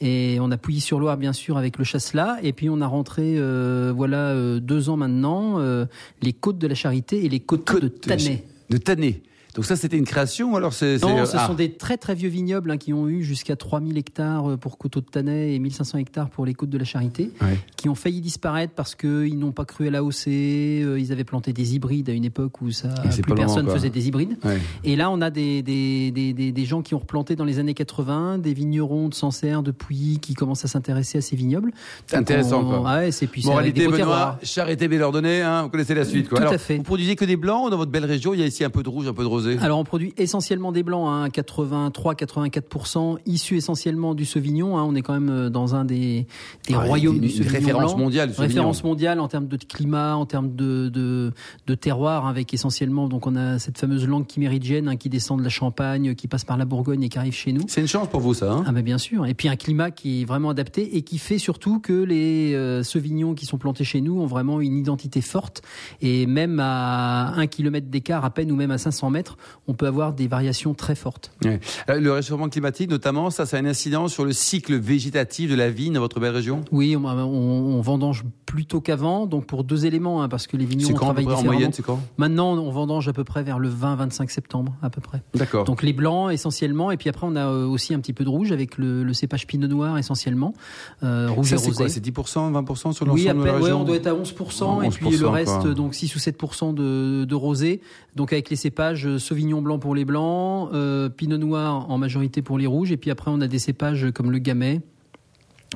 Et 0.00 0.38
on 0.40 0.50
a 0.50 0.56
Pouilly-sur-Loire, 0.56 1.16
bien 1.16 1.32
sûr, 1.32 1.56
avec 1.56 1.78
le 1.78 1.84
Chasselas. 1.84 2.38
Et 2.42 2.52
puis 2.52 2.68
on 2.68 2.80
a 2.80 2.86
rentré, 2.86 3.36
euh, 3.36 3.92
voilà, 3.94 4.30
euh, 4.30 4.60
deux 4.60 4.88
ans 4.88 4.96
maintenant, 4.96 5.60
euh, 5.60 5.86
les 6.20 6.32
Côtes 6.32 6.58
de 6.58 6.66
la 6.66 6.74
Charité 6.74 7.24
et 7.24 7.28
les 7.28 7.40
Côtes, 7.40 7.80
de 7.80 7.88
Tanay. 7.88 8.44
De 8.70 8.76
Tanay. 8.76 9.22
Donc 9.54 9.64
ça, 9.64 9.76
c'était 9.76 9.96
une 9.96 10.04
création 10.04 10.56
alors 10.56 10.72
c'est, 10.72 11.00
Non, 11.00 11.24
ce 11.26 11.36
ah. 11.36 11.46
sont 11.46 11.54
des 11.54 11.72
très 11.72 11.96
très 11.96 12.14
vieux 12.14 12.28
vignobles 12.28 12.70
hein, 12.72 12.76
qui 12.76 12.92
ont 12.92 13.08
eu 13.08 13.22
jusqu'à 13.22 13.54
3000 13.54 13.96
hectares 13.96 14.50
euh, 14.50 14.56
pour 14.56 14.78
Coteau 14.78 15.00
de 15.00 15.06
Tanay 15.06 15.54
et 15.54 15.58
1500 15.58 15.98
hectares 15.98 16.28
pour 16.28 16.44
les 16.44 16.54
Côtes 16.54 16.70
de 16.70 16.78
la 16.78 16.84
Charité, 16.84 17.30
qui 17.76 17.88
ont 17.88 17.94
failli 17.94 18.20
disparaître 18.20 18.72
parce 18.74 18.94
qu'ils 18.94 19.38
n'ont 19.38 19.52
pas 19.52 19.64
cru 19.64 19.86
à 19.86 19.90
l'AOC, 19.90 20.26
euh, 20.28 20.98
ils 20.98 21.12
avaient 21.12 21.24
planté 21.24 21.52
des 21.52 21.74
hybrides 21.76 22.10
à 22.10 22.12
une 22.12 22.24
époque 22.24 22.60
où 22.62 22.70
ça, 22.70 22.88
plus 23.22 23.34
personne 23.34 23.68
faisait 23.68 23.90
des 23.90 24.08
hybrides. 24.08 24.36
Et 24.82 24.96
là, 24.96 25.10
on 25.10 25.20
a 25.20 25.30
des, 25.30 25.62
des, 25.62 26.10
des, 26.10 26.32
des, 26.32 26.64
gens 26.64 26.82
qui 26.82 26.94
ont 26.94 26.98
replanté 26.98 27.36
dans 27.36 27.44
les 27.44 27.58
années 27.58 27.74
80, 27.74 28.38
des 28.38 28.54
vignerons 28.54 29.08
de 29.08 29.14
Sancerre, 29.14 29.62
de 29.62 29.70
Pouilly 29.70 30.18
qui 30.18 30.34
commencent 30.34 30.64
à 30.64 30.68
s'intéresser 30.68 31.18
à 31.18 31.20
ces 31.20 31.36
vignobles. 31.36 31.72
C'est 32.06 32.16
intéressant 32.16 32.64
quoi. 32.64 32.80
Ouais, 32.80 33.12
c'est 33.12 33.26
puis 33.26 33.44
Moralité, 33.44 33.86
Benoît, 33.86 34.38
charité 34.42 34.88
Bélardonnais, 34.88 35.42
hein, 35.42 35.62
vous 35.64 35.68
connaissez 35.68 35.94
la 35.94 36.04
suite 36.04 36.28
quoi. 36.28 36.40
Tout 36.40 36.54
à 36.54 36.58
fait. 36.58 36.76
Vous 36.76 36.82
produisez 36.82 37.16
que 37.16 37.24
des 37.24 37.36
blancs 37.36 37.70
dans 37.70 37.76
votre 37.76 37.90
belle 37.90 38.04
région, 38.04 38.34
il 38.34 38.40
y 38.40 38.42
a 38.42 38.46
ici 38.46 38.64
un 38.64 38.70
peu 38.70 38.82
de 38.82 38.88
rouge, 38.88 39.06
un 39.06 39.14
peu 39.14 39.22
de 39.22 39.28
alors 39.60 39.78
on 39.78 39.84
produit 39.84 40.14
essentiellement 40.16 40.72
des 40.72 40.82
blancs, 40.82 41.08
hein, 41.08 41.28
83-84%, 41.28 43.18
issus 43.26 43.56
essentiellement 43.56 44.14
du 44.14 44.24
Sauvignon. 44.24 44.76
Hein, 44.78 44.84
on 44.84 44.94
est 44.94 45.02
quand 45.02 45.14
même 45.14 45.30
euh, 45.30 45.50
dans 45.50 45.74
un 45.74 45.84
des, 45.84 46.26
des 46.68 46.76
royaumes 46.76 47.20
du 47.20 47.28
Sauvignon 47.28 47.52
référence 47.52 47.96
mondiale. 47.96 48.32
Référence 48.36 48.84
mondiale 48.84 49.20
en 49.20 49.28
termes 49.28 49.48
de 49.48 49.56
climat, 49.56 50.16
en 50.16 50.26
termes 50.26 50.54
de, 50.54 50.88
de, 50.88 51.32
de 51.66 51.74
terroir, 51.74 52.26
avec 52.26 52.52
essentiellement 52.54 53.08
donc 53.08 53.26
on 53.26 53.36
a 53.36 53.58
cette 53.58 53.78
fameuse 53.78 54.06
langue 54.06 54.26
chiméridienne 54.30 54.88
hein, 54.88 54.96
qui 54.96 55.08
descend 55.08 55.38
de 55.38 55.44
la 55.44 55.50
Champagne, 55.50 56.14
qui 56.14 56.28
passe 56.28 56.44
par 56.44 56.56
la 56.56 56.64
Bourgogne 56.64 57.02
et 57.02 57.08
qui 57.08 57.18
arrive 57.18 57.34
chez 57.34 57.52
nous. 57.52 57.62
C'est 57.68 57.80
une 57.80 57.88
chance 57.88 58.08
pour 58.08 58.20
vous 58.20 58.34
ça. 58.34 58.52
Hein 58.52 58.64
ah 58.66 58.72
mais 58.72 58.82
bien 58.82 58.98
sûr. 58.98 59.26
Et 59.26 59.34
puis 59.34 59.48
un 59.48 59.56
climat 59.56 59.90
qui 59.90 60.22
est 60.22 60.24
vraiment 60.24 60.50
adapté 60.50 60.96
et 60.96 61.02
qui 61.02 61.18
fait 61.18 61.38
surtout 61.38 61.80
que 61.80 61.92
les 61.92 62.54
euh, 62.54 62.82
Sauvignons 62.82 63.34
qui 63.34 63.46
sont 63.46 63.58
plantés 63.58 63.84
chez 63.84 64.00
nous 64.00 64.20
ont 64.20 64.26
vraiment 64.26 64.60
une 64.60 64.76
identité 64.76 65.20
forte 65.20 65.62
et 66.00 66.26
même 66.26 66.60
à 66.60 67.34
un 67.34 67.46
kilomètre 67.46 67.88
d'écart 67.88 68.24
à 68.24 68.30
peine 68.30 68.50
ou 68.50 68.56
même 68.56 68.70
à 68.70 68.78
500 68.78 69.10
mètres, 69.10 69.33
on 69.66 69.74
peut 69.74 69.86
avoir 69.86 70.12
des 70.12 70.28
variations 70.28 70.74
très 70.74 70.94
fortes. 70.94 71.32
Euh, 71.44 71.58
le 71.88 72.12
réchauffement 72.12 72.48
climatique, 72.48 72.90
notamment, 72.90 73.30
ça, 73.30 73.46
ça 73.46 73.56
a 73.56 73.60
une 73.60 73.66
incidence 73.66 74.12
sur 74.12 74.24
le 74.24 74.32
cycle 74.32 74.76
végétatif 74.76 75.50
de 75.50 75.54
la 75.54 75.70
vigne 75.70 75.94
dans 75.94 76.00
votre 76.00 76.20
belle 76.20 76.34
région? 76.34 76.62
Oui, 76.72 76.96
on, 76.96 77.04
on, 77.04 77.80
vendange 77.80 78.24
plus 78.46 78.66
tôt 78.66 78.80
qu'avant, 78.80 79.26
donc 79.26 79.46
pour 79.46 79.64
deux 79.64 79.86
éléments, 79.86 80.22
hein, 80.22 80.28
parce 80.28 80.46
que 80.46 80.56
les 80.56 80.64
vignerons 80.64 80.94
travaillent 80.94 81.24
différemment. 81.24 81.48
En 81.48 81.52
moyenne, 81.52 81.72
c'est 81.72 81.82
quand? 81.82 82.00
Maintenant, 82.18 82.52
on 82.52 82.70
vendange 82.70 83.08
à 83.08 83.12
peu 83.12 83.24
près 83.24 83.42
vers 83.42 83.58
le 83.58 83.68
20-25 83.68 84.30
septembre, 84.30 84.74
à 84.82 84.90
peu 84.90 85.00
près. 85.00 85.22
D'accord. 85.34 85.64
Donc 85.64 85.82
les 85.82 85.92
blancs 85.92 86.32
essentiellement, 86.32 86.90
et 86.90 86.96
puis 86.96 87.08
après 87.08 87.26
on 87.26 87.36
a 87.36 87.46
euh, 87.46 87.66
aussi 87.66 87.94
un 87.94 88.00
petit 88.00 88.12
peu 88.12 88.24
de 88.24 88.28
rouge 88.28 88.52
avec 88.52 88.78
le, 88.78 89.12
cépage 89.12 89.46
pinot 89.46 89.68
noir 89.68 89.98
essentiellement, 89.98 90.54
euh, 91.02 91.28
rouge 91.30 91.48
ça, 91.48 91.56
et 91.56 91.58
rosé. 91.58 91.88
C'est 91.88 92.04
10%, 92.04 92.52
20% 92.52 92.92
sur 92.92 93.04
l'ensemble 93.04 93.12
oui, 93.12 93.22
de 93.24 93.44
la 93.44 93.52
région 93.52 93.66
Oui, 93.66 93.72
on 93.72 93.84
doit 93.84 93.96
être 93.96 94.06
à 94.06 94.14
11%, 94.14 94.84
et 94.84 94.90
puis 94.90 95.16
le 95.16 95.28
reste, 95.28 95.66
donc 95.68 95.94
6 95.94 96.14
ou 96.14 96.18
7% 96.18 96.74
de, 96.74 97.24
de 97.24 97.34
rosé. 97.34 97.80
Donc 98.14 98.32
avec 98.32 98.50
les 98.50 98.56
cépages 98.56 99.16
Sauvignon 99.24 99.62
blanc 99.62 99.78
pour 99.78 99.94
les 99.94 100.04
blancs, 100.04 100.68
euh, 100.74 101.08
Pinot 101.08 101.38
Noir 101.38 101.90
en 101.90 101.98
majorité 101.98 102.42
pour 102.42 102.58
les 102.58 102.66
rouges, 102.66 102.92
et 102.92 102.96
puis 102.96 103.10
après 103.10 103.30
on 103.30 103.40
a 103.40 103.48
des 103.48 103.58
cépages 103.58 104.10
comme 104.12 104.30
le 104.30 104.38
Gamay. 104.38 104.82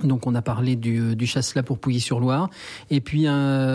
Donc 0.05 0.27
on 0.27 0.35
a 0.35 0.43
parlé 0.43 0.77
du, 0.77 1.01
euh, 1.01 1.25
Chasselas 1.25 1.63
pour 1.63 1.79
Pouilly-sur-Loire, 1.79 2.51
et 2.91 3.01
puis 3.01 3.25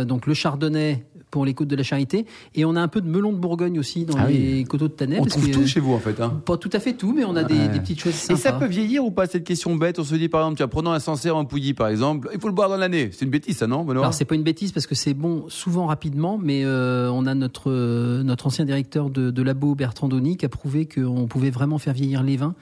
donc 0.07 0.27
le 0.27 0.33
Chardonnay 0.33 1.03
pour 1.33 1.45
les 1.45 1.55
côtes 1.55 1.67
de 1.67 1.75
la 1.75 1.81
Charité. 1.81 2.27
Et 2.53 2.63
on 2.63 2.75
a 2.75 2.79
un 2.79 2.87
peu 2.87 3.01
de 3.01 3.09
melon 3.09 3.33
de 3.33 3.39
Bourgogne 3.39 3.79
aussi 3.79 4.05
dans 4.05 4.19
ah 4.19 4.29
les 4.29 4.63
coteaux 4.65 4.87
de 4.87 4.93
Tanais. 4.93 5.17
On 5.19 5.25
trouve 5.25 5.49
tout 5.49 5.65
chez 5.65 5.79
vous 5.79 5.93
en 5.93 5.97
fait. 5.97 6.21
Hein. 6.21 6.41
Pas 6.45 6.57
tout 6.57 6.69
à 6.71 6.79
fait 6.79 6.93
tout, 6.93 7.11
mais 7.11 7.25
on 7.25 7.35
a 7.35 7.43
des, 7.43 7.79
petites 7.79 7.99
choses 7.99 8.13
sympas. 8.13 8.39
Et 8.39 8.41
ça 8.41 8.53
peut 8.53 8.67
vieillir 8.67 9.03
ou 9.03 9.09
pas 9.09 9.25
cette 9.25 9.43
question 9.43 9.75
bête? 9.75 9.97
On 9.97 10.03
se 10.03 10.13
dit 10.13 10.29
par 10.29 10.41
exemple, 10.41 10.57
tiens, 10.57 10.67
prenons 10.67 10.91
un 10.91 10.99
Sancerre 10.99 11.35
en 11.35 11.43
Pouilly 11.45 11.73
par 11.73 11.87
exemple, 11.87 12.29
il 12.31 12.39
faut 12.39 12.49
le 12.49 12.53
boire 12.53 12.69
dans 12.69 12.77
l'année. 12.77 13.09
C'est 13.11 13.25
une 13.25 13.31
bêtise 13.31 13.57
ça, 13.57 13.65
non 13.65 13.89
Alors 13.89 14.13
c'est 14.13 14.25
pas 14.25 14.35
une 14.35 14.43
bêtise 14.43 14.71
parce 14.73 14.85
que 14.85 14.93
c'est 14.93 15.15
bon 15.15 15.45
souvent 15.47 15.87
rapidement, 15.87 16.37
mais 16.37 16.65
euh, 16.65 17.09
on 17.09 17.25
a 17.25 17.33
notre 17.33 17.71
euh, 17.71 18.21
notre 18.21 18.45
ancien 18.45 18.65
directeur 18.65 19.09
de, 19.09 19.31
de 19.31 19.41
labo 19.41 19.73
Bertrand 19.73 20.09
Donny 20.09 20.37
qui 20.37 20.45
a 20.45 20.49
prouvé 20.49 20.85
qu'on 20.85 21.25
pouvait 21.25 21.49
vraiment 21.49 21.79
faire 21.79 21.95
vieillir 21.95 22.21
les 22.21 22.37
vins. 22.37 22.53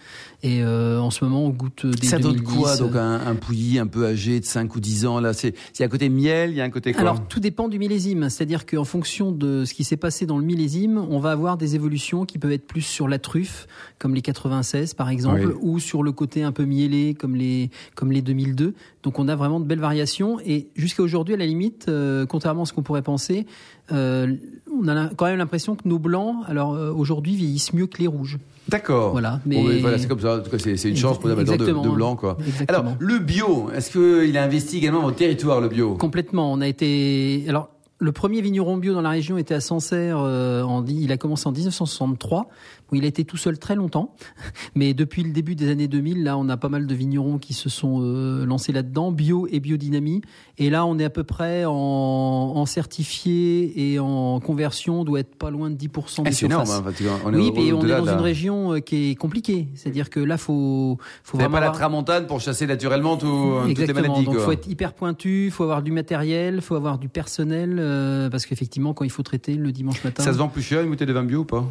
Et 0.43 0.63
euh, 0.63 0.97
en 1.01 1.11
ce 1.11 1.25
moment 1.25 1.43
on 1.43 1.49
goûte 1.49 1.85
des 1.85 2.07
Ça 2.07 2.19
donne 2.19 2.41
quoi 2.41 2.77
donc 2.77 2.95
un, 2.95 3.19
un, 3.27 3.35
Pouilly 3.35 3.79
un 3.79 3.87
peu 3.87 4.05
âgé 4.05 4.39
de 4.39 4.45
5 4.45 4.73
ou 4.77 4.79
10 4.79 5.05
ans 5.07 5.19
là? 5.19 5.33
C'est 5.33 5.53
à 5.81 5.89
côté 5.89 6.07
miel, 6.07 6.51
il 6.51 6.55
y 6.55 6.61
a 6.61 6.63
un 6.63 6.69
côté 6.69 6.93
quoi? 6.93 7.01
Alors 7.01 7.27
tout 7.27 7.41
dépend 7.41 7.67
du 7.67 7.77
millésime, 7.77 8.29
c'est-à-dire 8.29 8.60
qu'en 8.65 8.83
fonction 8.83 9.31
de 9.31 9.65
ce 9.65 9.73
qui 9.73 9.83
s'est 9.83 9.97
passé 9.97 10.25
dans 10.25 10.37
le 10.37 10.45
millésime, 10.45 10.97
on 11.09 11.19
va 11.19 11.31
avoir 11.31 11.57
des 11.57 11.75
évolutions 11.75 12.25
qui 12.25 12.37
peuvent 12.37 12.51
être 12.51 12.67
plus 12.67 12.81
sur 12.81 13.07
la 13.07 13.19
truffe, 13.19 13.67
comme 13.99 14.15
les 14.15 14.21
96 14.21 14.93
par 14.93 15.09
exemple, 15.09 15.55
ou 15.61 15.79
sur 15.79 16.03
le 16.03 16.11
côté 16.11 16.43
un 16.43 16.51
peu 16.51 16.65
mielé, 16.65 17.13
comme 17.13 17.35
les, 17.35 17.69
comme 17.95 18.11
les 18.11 18.21
2002. 18.21 18.73
Donc 19.03 19.19
on 19.19 19.27
a 19.27 19.35
vraiment 19.35 19.59
de 19.59 19.65
belles 19.65 19.79
variations. 19.79 20.39
Et 20.45 20.67
jusqu'à 20.75 21.03
aujourd'hui, 21.03 21.33
à 21.33 21.37
la 21.37 21.45
limite, 21.45 21.85
euh, 21.89 22.25
contrairement 22.25 22.63
à 22.63 22.65
ce 22.65 22.73
qu'on 22.73 22.83
pourrait 22.83 23.01
penser, 23.01 23.45
euh, 23.91 24.35
on 24.71 24.87
a 24.87 25.09
quand 25.09 25.25
même 25.25 25.37
l'impression 25.37 25.75
que 25.75 25.87
nos 25.87 25.99
blancs, 25.99 26.35
alors 26.47 26.73
euh, 26.73 26.91
aujourd'hui, 26.91 27.35
vieillissent 27.35 27.73
mieux 27.73 27.87
que 27.87 27.97
les 27.99 28.07
rouges. 28.07 28.37
D'accord. 28.69 29.11
Voilà, 29.11 29.41
mais 29.45 29.79
voilà, 29.79 29.97
c'est 29.97 30.07
comme 30.07 30.19
ça. 30.19 30.37
En 30.37 30.39
tout 30.39 30.49
cas, 30.49 30.57
c'est 30.59 30.89
une 30.89 30.95
chance 30.95 31.19
pour 31.19 31.27
les 31.27 31.33
amateurs 31.33 31.57
de, 31.57 31.65
de, 31.65 31.89
blanc, 31.89 32.15
quoi. 32.15 32.37
Alors, 32.67 32.85
le 32.99 33.19
bio, 33.19 33.69
est-ce 33.75 33.91
qu'il 33.91 34.37
a 34.37 34.43
investi 34.43 34.77
également 34.77 35.03
au 35.03 35.11
territoire, 35.11 35.59
le 35.59 35.67
bio? 35.67 35.95
Complètement. 35.95 36.51
On 36.53 36.61
a 36.61 36.67
été. 36.67 37.43
Alors, 37.49 37.69
le 38.01 38.11
premier 38.11 38.41
vigneron 38.41 38.77
bio 38.77 38.93
dans 38.95 39.01
la 39.01 39.11
région 39.11 39.37
était 39.37 39.53
à 39.53 39.61
Sancerre. 39.61 40.17
Euh, 40.19 40.63
en, 40.63 40.83
il 40.87 41.11
a 41.11 41.17
commencé 41.17 41.47
en 41.47 41.51
1963 41.51 42.49
où 42.91 42.95
il 42.95 43.05
a 43.05 43.07
été 43.07 43.23
tout 43.23 43.37
seul 43.37 43.59
très 43.59 43.75
longtemps. 43.75 44.15
Mais 44.75 44.93
depuis 44.95 45.23
le 45.23 45.31
début 45.31 45.55
des 45.55 45.69
années 45.69 45.87
2000, 45.87 46.23
là, 46.23 46.35
on 46.37 46.49
a 46.49 46.57
pas 46.57 46.67
mal 46.67 46.87
de 46.87 46.95
vignerons 46.95 47.37
qui 47.37 47.53
se 47.53 47.69
sont 47.69 47.99
euh, 48.01 48.43
lancés 48.45 48.71
là-dedans, 48.71 49.11
bio 49.11 49.47
et 49.51 49.59
biodynamie. 49.59 50.21
Et 50.57 50.71
là, 50.71 50.85
on 50.85 50.97
est 50.97 51.05
à 51.05 51.09
peu 51.11 51.23
près 51.23 51.63
en, 51.65 51.73
en 51.73 52.65
certifié 52.65 53.93
et 53.93 53.99
en 53.99 54.39
conversion, 54.39 55.01
on 55.01 55.03
doit 55.03 55.19
être 55.19 55.35
pas 55.35 55.51
loin 55.51 55.69
de 55.69 55.75
10% 55.75 56.23
des 56.23 56.31
C'est 56.31 56.47
énorme, 56.47 56.69
hein, 56.69 56.83
on 57.23 57.33
est 57.33 57.37
Oui, 57.37 57.51
et 57.57 57.71
on 57.71 57.85
est 57.85 57.87
dans 57.87 58.11
une 58.11 58.19
région 58.19 58.73
euh, 58.73 58.79
qui 58.79 59.11
est 59.11 59.15
compliquée. 59.15 59.67
C'est-à-dire 59.75 60.09
que 60.09 60.19
là, 60.19 60.37
faut, 60.37 60.97
faut 61.23 61.37
vraiment. 61.37 61.59
pas 61.59 61.61
la 61.61 61.69
tramontane 61.69 62.25
pour 62.25 62.41
chasser 62.41 62.65
naturellement 62.65 63.15
tout, 63.15 63.59
toutes 63.67 63.77
les 63.77 63.93
maladies. 63.93 64.25
Donc, 64.25 64.37
faut 64.37 64.51
être 64.51 64.67
hyper 64.67 64.93
pointu, 64.93 65.51
faut 65.51 65.63
avoir 65.63 65.83
du 65.83 65.91
matériel, 65.91 66.61
faut 66.61 66.75
avoir 66.75 66.97
du 66.97 67.09
personnel, 67.09 67.79
euh, 67.91 68.29
parce 68.29 68.45
qu'effectivement, 68.45 68.93
quand 68.93 69.03
il 69.03 69.11
faut 69.11 69.23
traiter 69.23 69.55
le 69.55 69.71
dimanche 69.71 70.03
matin. 70.03 70.23
Ça 70.23 70.33
se 70.33 70.37
vend 70.37 70.47
plus 70.47 70.61
cher 70.61 70.81
une 70.81 70.89
bouteille 70.89 71.07
de 71.07 71.13
vin 71.13 71.23
bio 71.23 71.39
ou 71.39 71.45
pas? 71.45 71.65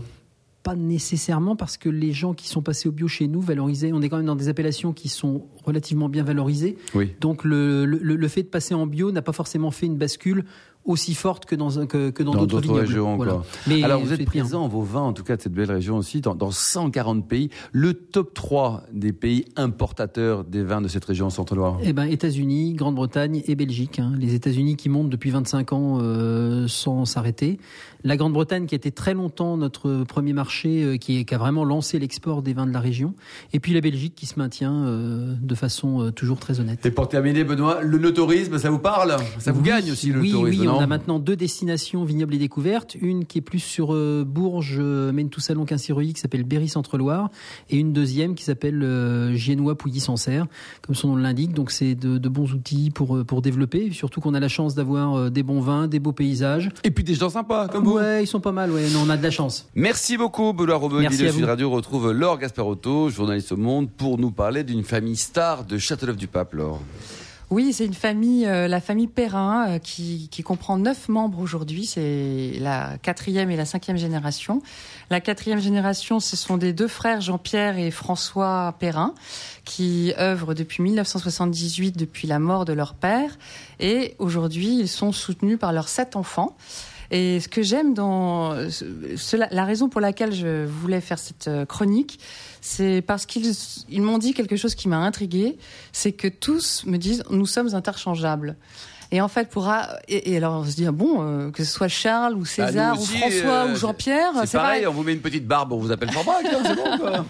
Pas 0.62 0.76
nécessairement 0.76 1.56
parce 1.56 1.78
que 1.78 1.88
les 1.88 2.12
gens 2.12 2.35
qui 2.35 2.46
sont 2.46 2.61
passés 2.61 2.87
au 2.88 2.92
bio 2.92 3.09
chez 3.09 3.28
nous 3.28 3.40
valorisaient. 3.40 3.92
On 3.94 4.02
est 4.02 4.11
quand 4.11 4.18
même 4.18 4.26
dans 4.26 4.37
des 4.37 4.48
appellations 4.48 4.92
qui 4.92 5.09
sont 5.09 5.46
relativement 5.64 6.11
bien 6.11 6.22
valorisées. 6.22 6.76
Oui. 6.94 7.14
Donc 7.18 7.44
le, 7.44 7.87
le, 7.87 7.98
le 7.98 8.28
fait 8.28 8.42
de 8.42 8.48
passer 8.48 8.74
en 8.74 8.87
bio 8.87 9.11
n'a 9.11 9.22
pas 9.22 9.33
forcément 9.33 9.70
fait 9.70 9.87
une 9.87 9.96
bascule 9.96 10.44
aussi 10.85 11.14
forte 11.14 11.45
que 11.45 11.55
dans 11.55 11.87
que, 11.87 12.11
que 12.11 12.23
dans 12.23 12.47
d'autres 12.47 12.73
régions. 12.73 13.19
Mais 13.66 13.83
Alors 13.83 14.01
vous 14.01 14.12
êtes 14.12 14.25
présent, 14.25 14.66
vos 14.69 14.83
vins, 14.83 15.03
en 15.03 15.12
tout 15.12 15.25
cas 15.25 15.37
de 15.37 15.43
cette 15.43 15.53
belle 15.53 15.71
région 15.71 15.97
aussi, 15.97 16.21
dans, 16.21 16.35
dans 16.35 16.51
140 16.51 17.29
pays. 17.29 17.51
Le 17.73 17.95
top 17.95 18.35
3 18.35 18.85
des 18.93 19.12
pays 19.12 19.45
importateurs 19.57 20.45
des 20.45 20.62
vins 20.62 20.81
de 20.81 20.88
cette 20.88 21.05
région 21.05 21.31
Centre-Loire 21.31 21.79
Eh 21.83 21.93
ben, 21.93 22.05
États-Unis, 22.05 22.75
Grande-Bretagne 22.75 23.43
et 23.47 23.55
Belgique. 23.55 23.99
Hein. 23.99 24.12
Les 24.19 24.35
États-Unis 24.35 24.77
qui 24.77 24.88
montent 24.88 25.11
depuis 25.11 25.31
25 25.31 25.73
ans 25.73 25.99
euh, 26.01 26.66
sans 26.69 27.05
s'arrêter. 27.05 27.59
La 28.03 28.16
Grande-Bretagne 28.16 28.66
qui 28.66 28.75
était 28.75 28.90
très 28.90 29.12
longtemps 29.12 29.59
notre 29.59 30.05
premier 30.05 30.33
marché, 30.33 30.83
euh, 30.83 30.97
qui, 30.97 31.25
qui, 31.25 31.35
a 31.35 31.38
vraiment 31.38 31.64
lancé 31.64 31.99
l'export 31.99 32.40
des 32.43 32.55
vins 32.55 32.66
de 32.66 32.73
la 32.73 32.81
région. 32.81 33.14
Et 33.53 33.61
puis 33.61 33.75
la 33.75 33.83
Belgique 33.83 34.14
qui 34.14 34.25
se 34.25 34.38
maintient 34.38 34.87
euh, 34.87 35.35
de 35.40 35.55
façon 35.55 36.11
toujours 36.12 36.38
très 36.38 36.61
honnête. 36.61 36.85
Et 36.87 36.90
pour 36.90 37.09
terminer, 37.09 37.45
Benoît, 37.45 37.83
le, 37.83 37.99
le 37.99 38.14
tourisme, 38.14 38.59
ça 38.59 38.71
vous 38.71 38.79
parle? 38.79 39.16
Ça 39.38 39.53
vous 39.53 39.62
gagne 39.62 39.90
aussi 39.93 40.11
le 40.11 40.21
oui, 40.21 40.31
tourisme 40.31 40.62
Oui, 40.62 40.69
on 40.76 40.80
a 40.80 40.87
maintenant 40.87 41.18
deux 41.18 41.37
destinations 41.37 42.04
vignobles 42.04 42.35
et 42.35 42.38
découvertes. 42.38 42.96
Une 43.00 43.24
qui 43.24 43.38
est 43.38 43.42
plus 43.42 43.61
sur 43.61 43.94
euh, 43.94 44.24
Bourges, 44.26 44.76
euh, 44.78 45.12
Salon, 45.38 45.64
Quincy-Reuilly, 45.64 46.12
qui 46.12 46.20
s'appelle 46.20 46.44
Berry-Centre-Loire, 46.44 47.30
et 47.70 47.76
une 47.76 47.92
deuxième 47.92 48.35
qui 48.35 48.44
s'appelle 48.44 48.83
euh, 48.83 49.35
Giennois 49.35 49.76
Pouilly-Sancerre, 49.76 50.46
comme 50.83 50.94
son 50.94 51.09
nom 51.09 51.16
l'indique. 51.16 51.52
Donc 51.52 51.70
c'est 51.70 51.94
de, 51.94 52.18
de, 52.18 52.28
bons 52.28 52.52
outils 52.52 52.90
pour 52.90 53.16
euh, 53.16 53.24
pour 53.24 53.42
développer. 53.42 53.90
Surtout 53.92 54.20
qu'on 54.20 54.35
a 54.35 54.40
la 54.40 54.48
chance 54.48 54.74
d'avoir 54.74 55.30
des 55.30 55.42
bons 55.42 55.61
vins, 55.61 55.88
des 55.88 55.98
beaux 55.98 56.12
paysages. 56.12 56.70
Et 56.85 56.90
puis 56.90 57.04
des 57.04 57.14
gens 57.14 57.30
sympas 57.30 57.68
comme 57.68 57.85
vous. 57.85 57.96
Ouais, 57.96 58.22
ils 58.22 58.26
sont 58.26 58.40
pas 58.40 58.52
mal. 58.52 58.70
Ouais, 58.70 58.88
non, 58.90 59.00
on 59.06 59.11
a 59.11 59.16
de 59.16 59.22
la 59.22 59.30
chance. 59.30 59.68
Merci 59.74 60.16
beaucoup, 60.16 60.52
Benoît 60.52 60.76
Robin. 60.76 61.00
Merci 61.00 61.30
Sud 61.30 61.44
Radio 61.44 61.70
retrouve 61.70 62.12
Laure 62.12 62.38
Gasparotto, 62.38 63.09
journaliste 63.11 63.52
au 63.52 63.56
Monde, 63.56 63.90
pour 63.90 64.18
nous 64.18 64.30
parler 64.30 64.64
d'une 64.64 64.85
famille 64.85 65.16
star 65.16 65.64
de 65.64 65.78
Châteauneuf 65.78 66.16
du 66.16 66.26
Pape, 66.26 66.54
Laure. 66.54 66.80
Oui, 67.51 67.73
c'est 67.73 67.85
une 67.85 67.95
famille, 67.95 68.47
euh, 68.47 68.69
la 68.69 68.81
famille 68.81 69.09
Perrin, 69.09 69.69
euh, 69.69 69.79
qui, 69.81 70.29
qui, 70.31 70.45
comprend 70.45 70.79
neuf 70.79 71.09
membres 71.09 71.41
aujourd'hui. 71.41 71.85
C'est 71.85 72.53
la 72.61 72.97
quatrième 73.03 73.51
et 73.51 73.57
la 73.57 73.65
cinquième 73.65 73.97
génération. 73.97 74.63
La 75.11 75.21
quatrième 75.21 75.59
génération, 75.59 76.21
ce 76.21 76.37
sont 76.37 76.57
des 76.57 76.73
deux 76.73 76.87
frères 76.87 77.21
Jean-Pierre 77.21 77.77
et 77.77 77.91
François 77.91 78.77
Perrin, 78.79 79.15
qui 79.65 80.13
œuvrent 80.17 80.55
depuis 80.55 80.85
1978, 80.85 81.97
depuis 81.97 82.29
la 82.29 82.39
mort 82.39 82.65
de 82.65 82.73
leur 82.73 82.95
père. 82.95 83.37
Et 83.81 84.15
aujourd'hui, 84.21 84.79
ils 84.79 84.89
sont 84.89 85.11
soutenus 85.11 85.59
par 85.59 85.73
leurs 85.73 85.89
sept 85.89 86.15
enfants. 86.15 86.57
Et 87.11 87.40
ce 87.40 87.49
que 87.49 87.62
j'aime 87.62 87.94
dans 87.94 88.55
la 89.51 89.64
raison 89.64 89.88
pour 89.88 90.01
laquelle 90.01 90.33
je 90.33 90.64
voulais 90.64 91.01
faire 91.01 91.18
cette 91.18 91.49
euh, 91.49 91.66
chronique, 91.66 92.20
c'est 92.61 93.03
parce 93.03 93.27
qu'ils 93.27 93.53
ils 93.88 94.03
m'ont 94.03 94.18
dit 94.18 94.33
quelque 94.33 94.57
chose 94.57 94.75
qui 94.75 94.88
m'a 94.88 94.99
intriguée, 94.99 95.59
c'est 95.92 96.12
que 96.12 96.29
tous 96.29 96.85
me 96.87 96.99
disent 96.99 97.25
nous 97.31 97.46
sommes 97.46 97.75
interchangeables. 97.75 98.57
Et 99.12 99.20
en 99.20 99.29
fait, 99.29 99.49
pour 99.49 99.68
et, 100.09 100.37
alors 100.37 100.61
on 100.61 100.64
se 100.64 100.77
dit 100.77 100.87
ah 100.87 100.92
bon, 100.92 101.16
euh, 101.20 101.51
que 101.51 101.64
ce 101.64 101.73
soit 101.73 101.88
Charles 101.88 102.35
ou 102.35 102.40
bah, 102.40 102.46
César 102.46 103.01
ou 103.01 103.05
François 103.05 103.66
euh, 103.66 103.73
ou 103.73 103.77
Jean-Pierre, 103.77 104.33
c'est 104.44 104.57
pareil, 104.57 104.87
On 104.87 104.92
vous 104.92 105.03
met 105.03 105.12
une 105.12 105.20
petite 105.20 105.46
barbe, 105.46 105.73
on 105.73 105.79
vous 105.79 105.90
appelle 105.90 106.12
Jean-Marc, 106.12 106.44
c'est 106.64 106.77
bon 106.77 106.99
quoi. 106.99 107.25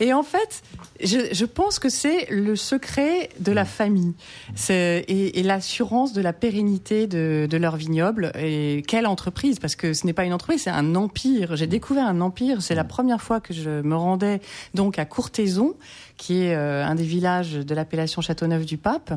et 0.00 0.12
en 0.12 0.22
fait, 0.22 0.62
je, 1.02 1.18
je 1.32 1.44
pense 1.44 1.78
que 1.78 1.88
c'est 1.88 2.26
le 2.30 2.56
secret 2.56 3.28
de 3.40 3.52
la 3.52 3.64
famille, 3.64 4.14
c'est 4.54 5.04
et, 5.08 5.38
et 5.38 5.42
l'assurance 5.42 6.12
de 6.12 6.22
la 6.22 6.32
pérennité 6.32 7.06
de, 7.06 7.46
de 7.48 7.56
leur 7.56 7.76
vignoble. 7.76 8.32
Et 8.38 8.82
quelle 8.88 9.06
entreprise 9.06 9.58
Parce 9.58 9.76
que 9.76 9.92
ce 9.92 10.06
n'est 10.06 10.12
pas 10.12 10.24
une 10.24 10.32
entreprise, 10.32 10.62
c'est 10.62 10.70
un 10.70 10.94
empire. 10.94 11.56
J'ai 11.56 11.66
découvert 11.66 12.06
un 12.06 12.20
empire. 12.20 12.62
C'est 12.62 12.74
la 12.74 12.84
première 12.84 13.20
fois 13.20 13.40
que 13.40 13.52
je 13.52 13.82
me 13.82 13.96
rendais 13.96 14.40
donc 14.74 14.98
à 14.98 15.04
Courtaison 15.04 15.74
qui 16.16 16.42
est 16.42 16.54
euh, 16.54 16.84
un 16.84 16.94
des 16.94 17.04
villages 17.04 17.52
de 17.54 17.74
l'appellation 17.74 18.22
Châteauneuf-du-Pape. 18.22 19.14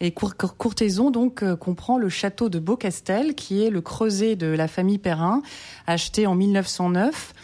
Et 0.00 0.12
Courtaison 0.12 1.10
donc 1.10 1.42
euh, 1.42 1.56
comprend 1.56 1.98
le 1.98 2.08
château 2.08 2.48
de 2.48 2.58
Beaucastel, 2.58 3.34
qui 3.34 3.62
est 3.62 3.70
le 3.70 3.80
creuset 3.80 4.36
de 4.36 4.46
la 4.46 4.68
famille 4.68 4.98
Perrin, 4.98 5.42
acheté 5.86 6.26
en 6.26 6.34
1909 6.34 7.34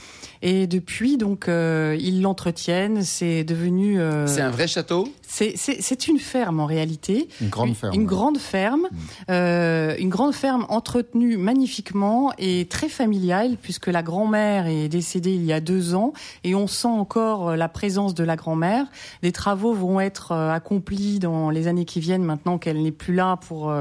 et 0.43 0.67
depuis, 0.67 1.19
donc, 1.19 1.49
euh, 1.49 1.97
ils 2.01 2.23
l'entretiennent. 2.23 3.03
C'est 3.03 3.45
devenu. 3.45 4.01
Euh, 4.01 4.27
c'est 4.27 4.41
un 4.41 4.51
vrai 4.51 4.67
château? 4.67 5.13
C'est 5.57 6.09
une 6.09 6.19
ferme 6.19 6.61
en 6.61 6.67
réalité. 6.67 7.29
Une 7.41 7.49
grande 7.49 7.75
ferme. 7.75 7.95
Une, 7.95 8.07
grande 8.07 8.39
ferme, 8.39 8.83
mm. 8.91 8.97
euh, 9.31 9.95
une 9.99 10.09
grande 10.09 10.35
ferme 10.35 10.67
entretenue 10.69 11.37
magnifiquement 11.37 12.33
et 12.39 12.67
très 12.67 12.89
familiale 12.89 13.57
puisque 13.61 13.87
la 13.87 14.03
grand-mère 14.03 14.67
est 14.67 14.89
décédée 14.89 15.35
il 15.35 15.45
y 15.45 15.53
a 15.53 15.61
deux 15.61 15.95
ans 15.95 16.13
et 16.45 16.55
on 16.55 16.67
sent 16.67 16.89
encore 16.89 17.57
la 17.57 17.69
présence 17.69 18.15
de 18.15 18.25
la 18.25 18.37
grand-mère. 18.37 18.87
Des 19.23 19.33
travaux 19.33 19.73
vont 19.73 20.01
être 20.01 20.33
accomplis 20.33 21.19
dans 21.19 21.51
les 21.51 21.67
années 21.67 21.85
qui 21.85 22.01
viennent 22.01 22.25
maintenant 22.25 22.59
qu'elle 22.59 22.83
n'est 22.83 22.93
plus 22.93 23.15
là 23.15 23.37
pour 23.37 23.73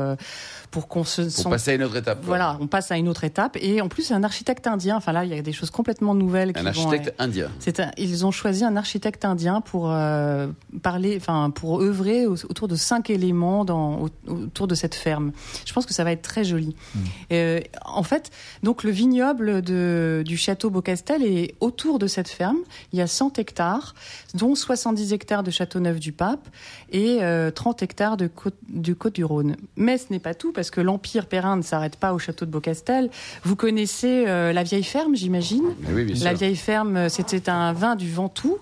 pour 0.72 0.88
qu'on 0.88 1.04
se. 1.04 1.22
Pour 1.42 1.52
passer 1.52 1.72
à 1.72 1.74
une 1.76 1.84
autre 1.84 1.96
étape. 1.96 2.20
Voilà, 2.24 2.58
on 2.60 2.68
passe 2.68 2.92
à 2.92 2.98
une 2.98 3.08
autre 3.08 3.24
étape 3.24 3.58
et 3.60 3.82
en 3.82 3.88
plus 3.88 4.04
c'est 4.04 4.14
un 4.14 4.24
architecte 4.24 4.68
indien. 4.68 4.98
Enfin 4.98 5.12
là, 5.12 5.26
il 5.26 5.34
y 5.34 5.38
a 5.38 5.42
des 5.42 5.54
choses 5.54 5.72
complètement 5.72 6.16
nouvelles 6.16 6.54
un 6.56 6.66
architecte 6.66 7.14
indien. 7.18 7.50
ils 7.98 8.26
ont 8.26 8.32
choisi 8.32 8.64
un 8.64 8.76
architecte 8.76 9.26
indien 9.26 9.62
pour 9.62 9.92
euh, 9.92 10.48
parler, 10.82 11.18
enfin 11.20 11.49
pour 11.52 11.82
œuvrer 11.82 12.26
autour 12.26 12.68
de 12.68 12.76
cinq 12.76 13.10
éléments 13.10 13.66
dans, 13.66 14.10
autour 14.28 14.68
de 14.68 14.76
cette 14.76 14.96
ferme. 14.96 15.32
Je 15.66 15.74
pense 15.74 15.86
que 15.86 15.94
ça 15.94 16.04
va 16.04 16.12
être 16.12 16.22
très 16.22 16.44
joli. 16.44 16.76
Hmm. 16.96 17.00
Euh, 17.32 17.60
en 17.86 18.04
fait, 18.04 18.32
donc 18.64 18.84
le 18.84 18.92
vignoble 18.92 19.62
de, 19.62 20.24
du 20.26 20.38
château 20.38 20.70
Beaucastel 20.70 21.24
est 21.24 21.56
autour 21.60 22.00
de 22.00 22.08
cette 22.08 22.30
ferme. 22.30 22.58
Il 22.94 23.00
y 23.00 23.02
a 23.02 23.08
100 23.08 23.38
hectares, 23.38 23.94
dont 24.34 24.56
70 24.56 25.14
hectares 25.14 25.44
de 25.44 25.52
Châteauneuf-du-Pape 25.52 26.48
et 26.92 27.18
30 27.18 27.22
euh, 27.22 27.86
hectares 27.86 28.18
de 28.18 28.28
côte, 28.28 28.56
du 28.68 28.96
Côte-du-Rhône. 28.96 29.56
Mais 29.76 29.98
ce 29.98 30.06
n'est 30.10 30.20
pas 30.20 30.34
tout 30.34 30.52
parce 30.52 30.72
que 30.72 30.82
l'empire 30.82 31.28
Perrin 31.28 31.58
ne 31.58 31.62
s'arrête 31.62 31.96
pas 31.96 32.14
au 32.14 32.20
château 32.20 32.46
de 32.46 32.52
Beaucastel. 32.52 33.10
Vous 33.44 33.56
connaissez 33.56 34.26
la 34.26 34.64
vieille 34.64 34.84
ferme, 34.84 35.16
j'imagine? 35.16 35.66
Oui, 35.94 36.06
bien 36.06 36.16
sûr 36.16 36.40
vieille 36.40 36.56
ferme, 36.56 37.10
c'était 37.10 37.50
un 37.50 37.74
vin 37.74 37.96
du 37.96 38.10
Ventoux 38.10 38.58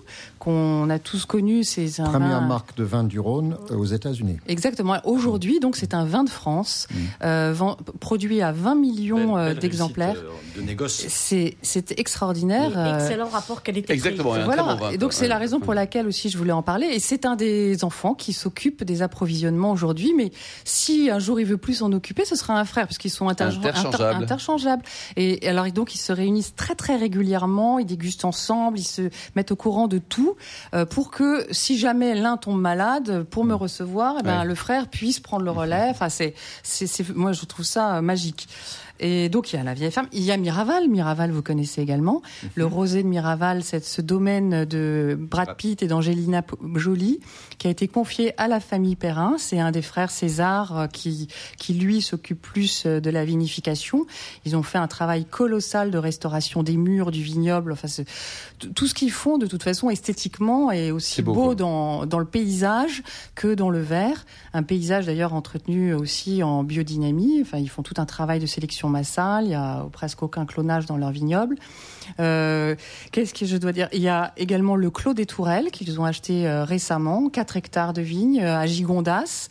qu'on 0.48 0.88
a 0.88 0.98
tous 0.98 1.26
connu. 1.26 1.62
C'est 1.62 2.00
un 2.00 2.04
première 2.04 2.40
marque 2.40 2.74
de 2.76 2.82
vin 2.82 3.04
du 3.04 3.20
Rhône 3.20 3.58
euh, 3.70 3.76
aux 3.76 3.84
États-Unis. 3.84 4.38
Exactement. 4.46 4.96
Aujourd'hui, 5.04 5.60
donc, 5.60 5.76
c'est 5.76 5.92
un 5.92 6.06
vin 6.06 6.24
de 6.24 6.30
France 6.30 6.88
mm. 6.90 6.96
euh, 7.24 7.54
produit 8.00 8.40
à 8.40 8.52
20 8.52 8.74
millions 8.76 9.36
euh, 9.36 9.52
d'exemplaires. 9.52 10.16
De 10.56 10.62
négoce. 10.62 11.06
C'est 11.08 11.98
extraordinaire. 11.98 12.96
excellent 12.96 13.28
rapport 13.28 13.62
qualité. 13.62 13.92
Exactement. 13.92 14.34
Voilà. 14.44 14.78
Et 14.90 14.96
donc, 14.96 15.12
c'est 15.12 15.28
la 15.28 15.36
raison 15.36 15.60
pour 15.60 15.74
laquelle 15.74 16.06
aussi 16.06 16.30
je 16.30 16.38
voulais 16.38 16.52
en 16.52 16.62
parler. 16.62 16.86
Et 16.86 16.98
c'est 16.98 17.26
un 17.26 17.36
des 17.36 17.84
enfants 17.84 18.14
qui 18.14 18.32
s'occupe 18.32 18.84
des 18.84 19.02
approvisionnements 19.02 19.72
aujourd'hui. 19.72 20.14
Mais 20.16 20.30
si 20.64 21.10
un 21.10 21.18
jour 21.18 21.40
il 21.40 21.46
veut 21.46 21.58
plus 21.58 21.74
s'en 21.74 21.92
occuper, 21.92 22.24
ce 22.24 22.36
sera 22.36 22.58
un 22.58 22.64
frère, 22.64 22.86
parce 22.86 22.96
qu'ils 22.96 23.10
sont 23.10 23.28
interchangeables. 23.28 24.22
interchangeables. 24.22 24.82
Et 25.16 25.46
alors, 25.46 25.70
donc, 25.72 25.94
ils 25.94 25.98
se 25.98 26.12
réunissent 26.12 26.54
très 26.54 26.74
très 26.74 26.96
régulièrement. 26.96 27.78
Ils 27.78 27.86
dégustent 27.86 28.24
ensemble. 28.24 28.78
Ils 28.78 28.84
se 28.84 29.10
mettent 29.36 29.52
au 29.52 29.56
courant 29.56 29.88
de 29.88 29.98
tout 29.98 30.37
euh, 30.74 30.84
pour 30.84 31.10
que 31.10 31.46
si 31.50 31.78
jamais 31.78 32.14
l'un 32.14 32.36
tombe 32.36 32.60
malade, 32.60 33.24
pour 33.30 33.44
me 33.44 33.54
mm. 33.54 33.56
recevoir, 33.56 34.16
eh 34.20 34.22
ben, 34.22 34.44
le 34.44 34.54
frère 34.54 34.88
puisse 34.88 35.20
prendre 35.20 35.44
le 35.44 35.50
relais. 35.50 35.88
Enfin, 35.90 36.08
c'est, 36.08 36.34
c'est, 36.62 37.08
moi 37.14 37.32
je 37.32 37.44
trouve 37.44 37.64
ça 37.64 37.96
euh, 37.96 38.00
magique. 38.00 38.48
Et 39.00 39.28
donc 39.28 39.52
il 39.52 39.56
y 39.56 39.58
a 39.58 39.62
la 39.62 39.74
vieille 39.74 39.90
femme, 39.90 40.08
il 40.12 40.22
y 40.22 40.32
a 40.32 40.36
Miraval. 40.36 40.88
Miraval, 40.88 41.30
vous 41.30 41.42
connaissez 41.42 41.80
également. 41.82 42.22
Mhm. 42.42 42.50
Le 42.54 42.66
rosé 42.66 43.02
de 43.02 43.08
Miraval, 43.08 43.62
c'est 43.62 43.84
ce 43.84 44.02
domaine 44.02 44.64
de 44.64 45.16
Brad 45.18 45.56
Pitt 45.56 45.82
et 45.82 45.86
d'Angelina 45.86 46.42
Jolie 46.74 47.20
qui 47.58 47.66
a 47.66 47.70
été 47.70 47.88
confié 47.88 48.34
à 48.40 48.48
la 48.48 48.60
famille 48.60 48.96
Perrin. 48.96 49.36
C'est 49.38 49.58
un 49.58 49.70
des 49.70 49.82
frères 49.82 50.10
César 50.10 50.78
euh, 50.78 50.86
qui, 50.86 51.28
qui 51.58 51.74
lui 51.74 52.02
s'occupe 52.02 52.40
plus 52.40 52.84
euh, 52.86 53.00
de 53.00 53.10
la 53.10 53.24
vinification. 53.24 54.06
Ils 54.44 54.56
ont 54.56 54.62
fait 54.62 54.78
un 54.78 54.86
travail 54.86 55.24
colossal 55.24 55.90
de 55.90 55.98
restauration 55.98 56.62
des 56.62 56.76
murs, 56.76 57.10
du 57.10 57.22
vignoble. 57.22 57.72
Enfin, 57.72 57.88
tout 58.74 58.86
ce 58.86 58.94
qu'ils 58.94 59.10
font 59.10 59.38
de 59.38 59.46
toute 59.46 59.62
façon 59.62 59.90
esthétiquement 59.90 60.70
est 60.70 60.90
aussi 60.90 61.22
beau, 61.22 61.54
dans, 61.54 62.06
dans 62.06 62.18
le 62.18 62.24
paysage 62.24 63.02
que 63.34 63.54
dans 63.54 63.70
le 63.70 63.80
verre. 63.80 64.24
Un 64.52 64.62
paysage 64.62 65.06
d'ailleurs 65.06 65.34
entretenu 65.34 65.94
aussi 65.94 66.42
en 66.42 66.62
biodynamie. 66.64 67.40
Enfin, 67.42 67.58
ils 67.58 67.68
font 67.68 67.82
tout 67.82 67.94
un 67.98 68.06
travail 68.06 68.40
de 68.40 68.46
sélection 68.46 68.87
il 69.42 69.50
y 69.50 69.54
a 69.54 69.86
presque 69.92 70.22
aucun 70.22 70.46
clonage 70.46 70.86
dans 70.86 70.96
leur 70.96 71.10
vignoble. 71.10 71.56
Euh, 72.20 72.74
qu'est-ce 73.12 73.34
que 73.34 73.46
je 73.46 73.56
dois 73.56 73.72
dire? 73.72 73.88
Il 73.92 74.00
y 74.00 74.08
a 74.08 74.32
également 74.36 74.76
le 74.76 74.90
Clos 74.90 75.14
des 75.14 75.26
Tourelles 75.26 75.70
qu'ils 75.70 76.00
ont 76.00 76.04
acheté 76.04 76.46
euh, 76.46 76.64
récemment, 76.64 77.28
4 77.28 77.56
hectares 77.56 77.92
de 77.92 78.02
vignes 78.02 78.40
euh, 78.42 78.58
à 78.58 78.66
Gigondas 78.66 79.48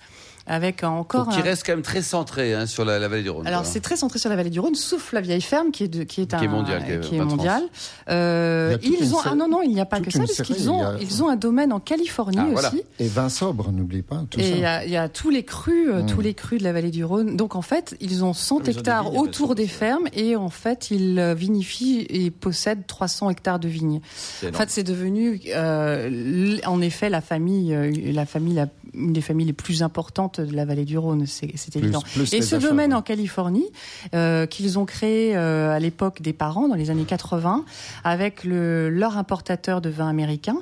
avec 0.48 0.84
encore. 0.84 1.26
Donc, 1.26 1.36
qui 1.36 1.42
reste 1.42 1.66
quand 1.66 1.74
même 1.74 1.82
très 1.82 2.02
centré 2.02 2.54
hein, 2.54 2.66
sur 2.66 2.86
la, 2.86 3.06
vallée 3.08 3.24
du 3.24 3.30
Rhône. 3.30 3.46
Alors 3.46 3.66
c'est 3.66 3.82
très 3.82 3.98
centré 3.98 4.18
sur 4.18 4.30
la 4.30 4.36
vallée 4.36 4.50
du 4.50 4.60
Rhône, 4.60 4.76
sauf 4.76 5.12
la 5.12 5.22
vieille 5.22 5.42
ferme 5.42 5.72
qui 5.72 5.84
est 5.84 5.88
de, 5.88 6.04
qui 6.04 6.22
est 6.22 6.34
un, 6.34 6.40
qui 6.40 6.46
est 6.46 6.48
mondial, 6.48 7.02
qui 7.02 7.16
est, 7.16 7.20
mondial. 7.20 7.64
Euh, 8.10 8.78
ils 8.82 9.14
ont 9.14 9.20
ah 9.26 9.36
non 9.36 9.50
non 9.50 9.62
il 9.62 9.74
n'y 9.74 9.82
a 9.82 9.86
pas 9.86 10.00
que 10.00 10.10
ça 10.10 10.20
parce 10.20 10.42
qu'ils 10.42 10.72
ont 10.72 10.98
ils 11.00 11.22
ont 11.22 11.30
un 11.30 11.36
domaine 11.36 11.74
en 11.74 11.80
Californie 11.80 12.38
ah, 12.40 12.68
aussi. 12.68 12.82
Et 13.00 13.08
vin 13.08 13.30
sobre, 13.30 13.72
n'oublie 13.72 14.02
pas. 14.02 14.24
Tout 14.30 14.40
et 14.40 14.50
il 14.50 14.58
y, 14.58 14.92
y, 14.92 14.98
a 14.98 15.10
tous 15.10 15.30
les 15.30 15.44
crus, 15.44 15.90
euh, 15.90 16.04
tous 16.08 16.22
les 16.22 16.34
crus 16.34 16.60
de 16.60 16.64
la 16.64 16.72
vallée 16.72 16.92
du 16.92 17.04
Rhône. 17.04 17.36
Donc 17.36 17.56
en 17.56 17.62
fait 17.62 17.98
ils 18.00 18.24
ont 18.24 18.34
100 18.34 18.62
ah, 18.66 18.70
hectares 18.70 19.16
autour 19.16 19.56
des 19.56 19.68
fermes 19.68 20.08
et 20.14 20.36
en 20.36 20.50
fait 20.50 20.92
ils 20.92 21.20
euh, 21.20 21.34
vinifient 21.34 22.06
et 22.10 22.32
possèdent 22.32 22.88
300 22.88 23.30
hectares 23.32 23.60
de 23.60 23.68
vignes. 23.68 24.00
En 24.48 24.54
fait 24.54 24.70
c'est 24.70 24.84
devenu 24.84 25.42
euh, 25.48 26.58
en 26.66 26.82
effet 26.82 27.10
la 27.10 27.22
famille 27.22 27.76
la 28.14 28.26
famille 28.26 28.54
la, 28.54 28.68
une 28.94 29.14
des 29.14 29.22
familles 29.22 29.48
les 29.48 29.54
plus 29.54 29.84
importantes 29.84 30.37
de 30.40 30.56
la 30.56 30.66
vallée 30.66 30.86
du 30.86 30.98
Rhône 30.98 31.26
c'est 31.28 31.76
évident. 31.76 32.04
et 32.32 32.42
ce 32.42 32.56
domaine 32.56 32.94
en 32.94 33.02
Californie, 33.02 33.66
euh, 34.14 34.46
qu'ils 34.46 34.80
ont 34.80 34.86
créé 34.86 35.36
euh, 35.36 35.76
à 35.76 35.80
l'époque 35.80 36.22
des 36.22 36.34
parents, 36.34 36.68
dans 36.68 36.76
les 36.76 36.90
années 36.90 37.06
80, 37.06 37.66
avec 38.04 38.44
le, 38.44 38.90
leur 38.90 39.18
importateur 39.18 39.82
de 39.82 39.90
vin 39.90 40.08
américain, 40.08 40.58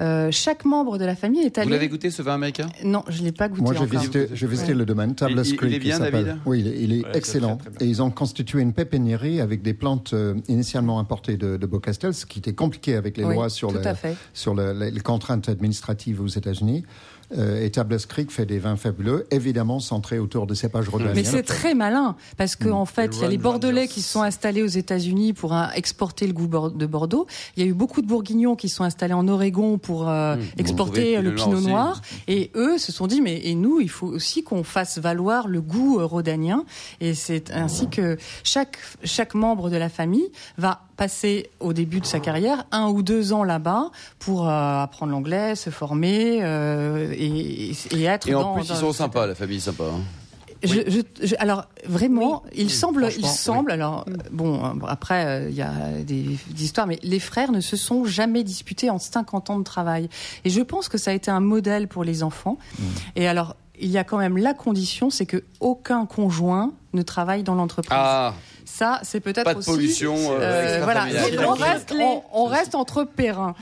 euh, 0.00 0.30
chaque 0.30 0.64
membre 0.64 0.98
de 0.98 1.04
la 1.04 1.16
famille 1.16 1.42
est 1.42 1.58
allé... 1.58 1.66
Vous 1.66 1.72
l'avez 1.72 1.88
goûté 1.88 2.10
ce 2.10 2.22
vin 2.22 2.34
américain? 2.34 2.68
Non, 2.84 3.04
je 3.08 3.20
ne 3.20 3.26
l'ai 3.26 3.32
pas 3.32 3.48
goûté 3.48 3.62
Moi, 3.62 3.74
j'ai 3.74 3.86
visité, 3.86 4.26
visité 4.26 4.74
le 4.74 4.84
domaine 4.84 5.14
Tablas 5.14 5.44
Creek. 5.56 5.70
Il 5.70 5.74
est 5.74 5.78
bien, 5.78 5.98
David? 5.98 6.36
Oui, 6.46 6.60
il 6.60 6.92
est, 6.92 7.04
excellent. 7.14 7.58
et 7.80 7.84
ils 7.84 8.02
ont 8.02 8.10
constitué 8.10 8.60
une 8.60 8.72
pépiniérie 8.72 9.40
avec 9.40 9.62
des 9.62 9.74
plantes 9.74 10.14
initialement 10.48 10.98
importées 10.98 11.36
de, 11.36 11.56
de 11.56 11.66
Beaucastel, 11.66 12.14
ce 12.14 12.26
qui 12.26 12.38
était 12.38 12.54
compliqué 12.54 12.94
avec 12.94 13.16
les 13.16 13.24
lois 13.24 13.48
sur, 13.48 13.72
sur 14.32 14.54
les 14.54 15.00
contraintes 15.00 15.48
administratives 15.48 16.20
aux 16.20 16.26
États-Unis. 16.26 16.84
Euh, 17.36 17.64
et 17.64 17.70
Creek 18.08 18.30
fait 18.30 18.46
des 18.46 18.58
vins 18.58 18.76
fabuleux, 18.76 19.26
évidemment 19.30 19.80
centrés 19.80 20.18
autour 20.18 20.46
de 20.46 20.54
cépages 20.54 20.88
rhodaniens. 20.88 21.14
Mais 21.14 21.24
c'est 21.24 21.42
très 21.42 21.74
malin, 21.74 22.16
parce 22.36 22.56
qu'en 22.56 22.82
en 22.82 22.86
fait, 22.86 23.16
il 23.16 23.22
y 23.22 23.24
a 23.24 23.28
les 23.28 23.38
Bordelais 23.38 23.88
qui 23.88 24.02
sont 24.02 24.22
installés 24.22 24.62
aux 24.62 24.66
États-Unis 24.66 25.32
pour 25.32 25.56
exporter 25.74 26.26
le 26.26 26.32
goût 26.32 26.46
de 26.46 26.86
Bordeaux. 26.86 27.26
Il 27.56 27.62
y 27.62 27.66
a 27.66 27.68
eu 27.68 27.74
beaucoup 27.74 28.02
de 28.02 28.06
Bourguignons 28.06 28.56
qui 28.56 28.68
sont 28.68 28.84
installés 28.84 29.14
en 29.14 29.26
Oregon 29.28 29.78
pour 29.78 30.08
euh, 30.08 30.36
mm. 30.36 30.40
exporter 30.58 31.20
le 31.20 31.34
Pinot 31.34 31.60
Noir. 31.60 32.00
Et 32.28 32.50
eux 32.54 32.78
se 32.78 32.92
sont 32.92 33.06
dit, 33.06 33.20
mais 33.20 33.40
et 33.44 33.54
nous, 33.54 33.80
il 33.80 33.90
faut 33.90 34.06
aussi 34.06 34.42
qu'on 34.42 34.64
fasse 34.64 34.98
valoir 34.98 35.48
le 35.48 35.60
goût 35.60 35.98
euh, 35.98 36.04
rhodanien. 36.04 36.64
Et 37.00 37.14
c'est 37.14 37.50
ainsi 37.50 37.88
que 37.88 38.16
chaque 38.44 38.78
chaque 39.04 39.34
membre 39.34 39.70
de 39.70 39.76
la 39.76 39.88
famille 39.88 40.30
va 40.58 40.85
passer 40.96 41.50
au 41.60 41.72
début 41.72 42.00
de 42.00 42.06
sa 42.06 42.20
carrière 42.20 42.64
un 42.72 42.88
ou 42.88 43.02
deux 43.02 43.32
ans 43.32 43.44
là-bas 43.44 43.90
pour 44.18 44.48
euh, 44.48 44.82
apprendre 44.82 45.12
l'anglais, 45.12 45.54
se 45.54 45.70
former 45.70 46.40
euh, 46.42 47.12
et, 47.12 47.72
et, 47.90 48.04
être. 48.04 48.28
Et 48.28 48.34
en 48.34 48.54
plus, 48.54 48.68
ils 48.68 48.76
sont 48.76 48.92
sympas, 48.92 49.26
la 49.26 49.34
famille 49.34 49.60
sympa. 49.60 49.84
Hein. 49.84 50.00
Je, 50.62 51.02
je, 51.22 51.34
alors 51.38 51.66
vraiment, 51.84 52.42
il 52.54 52.70
semble, 52.70 53.08
il 53.16 53.26
semble. 53.26 53.70
Alors 53.70 54.06
bon, 54.32 54.62
après 54.88 55.46
il 55.50 55.54
y 55.54 55.60
a 55.60 55.72
des, 56.02 56.38
des, 56.50 56.64
histoires, 56.64 56.86
mais 56.86 56.98
les 57.02 57.20
frères 57.20 57.52
ne 57.52 57.60
se 57.60 57.76
sont 57.76 58.06
jamais 58.06 58.42
disputés 58.42 58.88
en 58.88 58.98
50 58.98 59.50
ans 59.50 59.58
de 59.58 59.64
travail. 59.64 60.08
Et 60.44 60.50
je 60.50 60.62
pense 60.62 60.88
que 60.88 60.96
ça 60.96 61.10
a 61.10 61.14
été 61.14 61.30
un 61.30 61.40
modèle 61.40 61.88
pour 61.88 62.04
les 62.04 62.22
enfants. 62.22 62.56
Mm. 62.78 62.84
Et 63.16 63.28
alors 63.28 63.54
il 63.78 63.90
y 63.90 63.98
a 63.98 64.04
quand 64.04 64.18
même 64.18 64.36
la 64.36 64.54
condition, 64.54 65.10
c'est 65.10 65.26
que 65.26 65.44
aucun 65.60 66.06
conjoint 66.06 66.72
ne 66.96 67.02
travaille 67.02 67.42
dans 67.44 67.54
l'entreprise. 67.54 67.92
Ah. 67.92 68.34
Ça, 68.64 68.98
c'est 69.04 69.20
peut-être 69.20 69.44
pas 69.44 69.54
de 69.54 69.64
pollution. 69.64 70.16
Euh, 70.16 70.40
euh 70.40 70.80
voilà, 70.82 71.06
on 71.46 71.52
reste, 71.52 71.94
on, 71.96 72.22
on 72.32 72.44
reste, 72.46 72.74
entre 72.74 73.04
périns. 73.04 73.54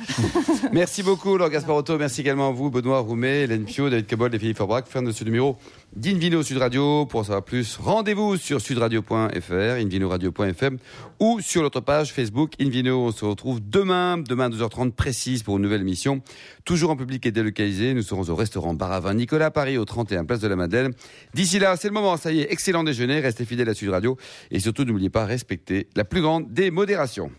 merci 0.73 1.03
beaucoup, 1.03 1.37
Laure 1.37 1.51
Gasparotto. 1.51 1.99
Merci 1.99 2.23
également 2.23 2.49
à 2.49 2.53
vous, 2.53 2.71
Benoît 2.71 3.01
Roumet, 3.01 3.43
Hélène 3.43 3.65
Pio, 3.65 3.91
David 3.91 4.07
Cabol 4.07 4.35
et 4.35 4.39
Philippe 4.39 4.57
Forbrac. 4.57 4.89
Fin 4.89 5.03
de 5.03 5.13
ce 5.13 5.23
numéro 5.25 5.59
d'Invino 5.97 6.43
Sud 6.43 6.59
Radio. 6.59 7.07
Pour 7.07 7.21
en 7.21 7.25
savoir 7.25 7.45
plus, 7.45 7.77
rendez-vous 7.77 8.37
sur 8.37 8.61
sudradio.fr, 8.61 9.53
invinoradio.fm 9.53 10.79
ou 11.21 11.41
sur 11.41 11.63
notre 11.63 11.81
page 11.81 12.13
Facebook 12.13 12.53
Invino. 12.61 13.07
On 13.07 13.13
se 13.13 13.25
retrouve 13.25 13.61
demain, 13.63 14.19
demain 14.19 14.47
à 14.47 14.49
12h30 14.49 14.93
précise 14.93 15.43
pour 15.43 15.57
une 15.57 15.63
nouvelle 15.63 15.83
émission. 15.83 16.23
Toujours 16.65 16.91
en 16.91 16.97
public 16.97 17.25
et 17.27 17.33
délocalisé. 17.33 17.95
Nous 17.95 18.03
serons 18.03 18.29
au 18.29 18.35
restaurant 18.35 18.75
Baravin 18.75 19.15
Nicolas 19.15 19.51
Paris 19.51 19.79
au 19.79 19.85
31 19.85 20.25
Place 20.25 20.41
de 20.41 20.49
la 20.49 20.57
Madeleine. 20.57 20.93
D'ici 21.35 21.59
là, 21.59 21.77
c'est 21.77 21.89
le 21.89 21.95
moment. 21.95 22.17
Ça 22.17 22.33
y 22.33 22.41
est, 22.41 22.53
excellent 22.53 22.85
déjeuner. 22.85 23.21
Restez 23.21 23.45
fidèles 23.45 23.69
à 23.69 23.75
Sud 23.75 23.91
Radio 23.91 24.17
et 24.51 24.61
surtout 24.61 24.85
n'oubliez 24.85 25.11
pas, 25.11 25.25
respecter 25.25 25.89
la 25.97 26.05
plus 26.05 26.23
grande 26.23 26.53
des 26.53 26.71
modérations. 26.71 27.31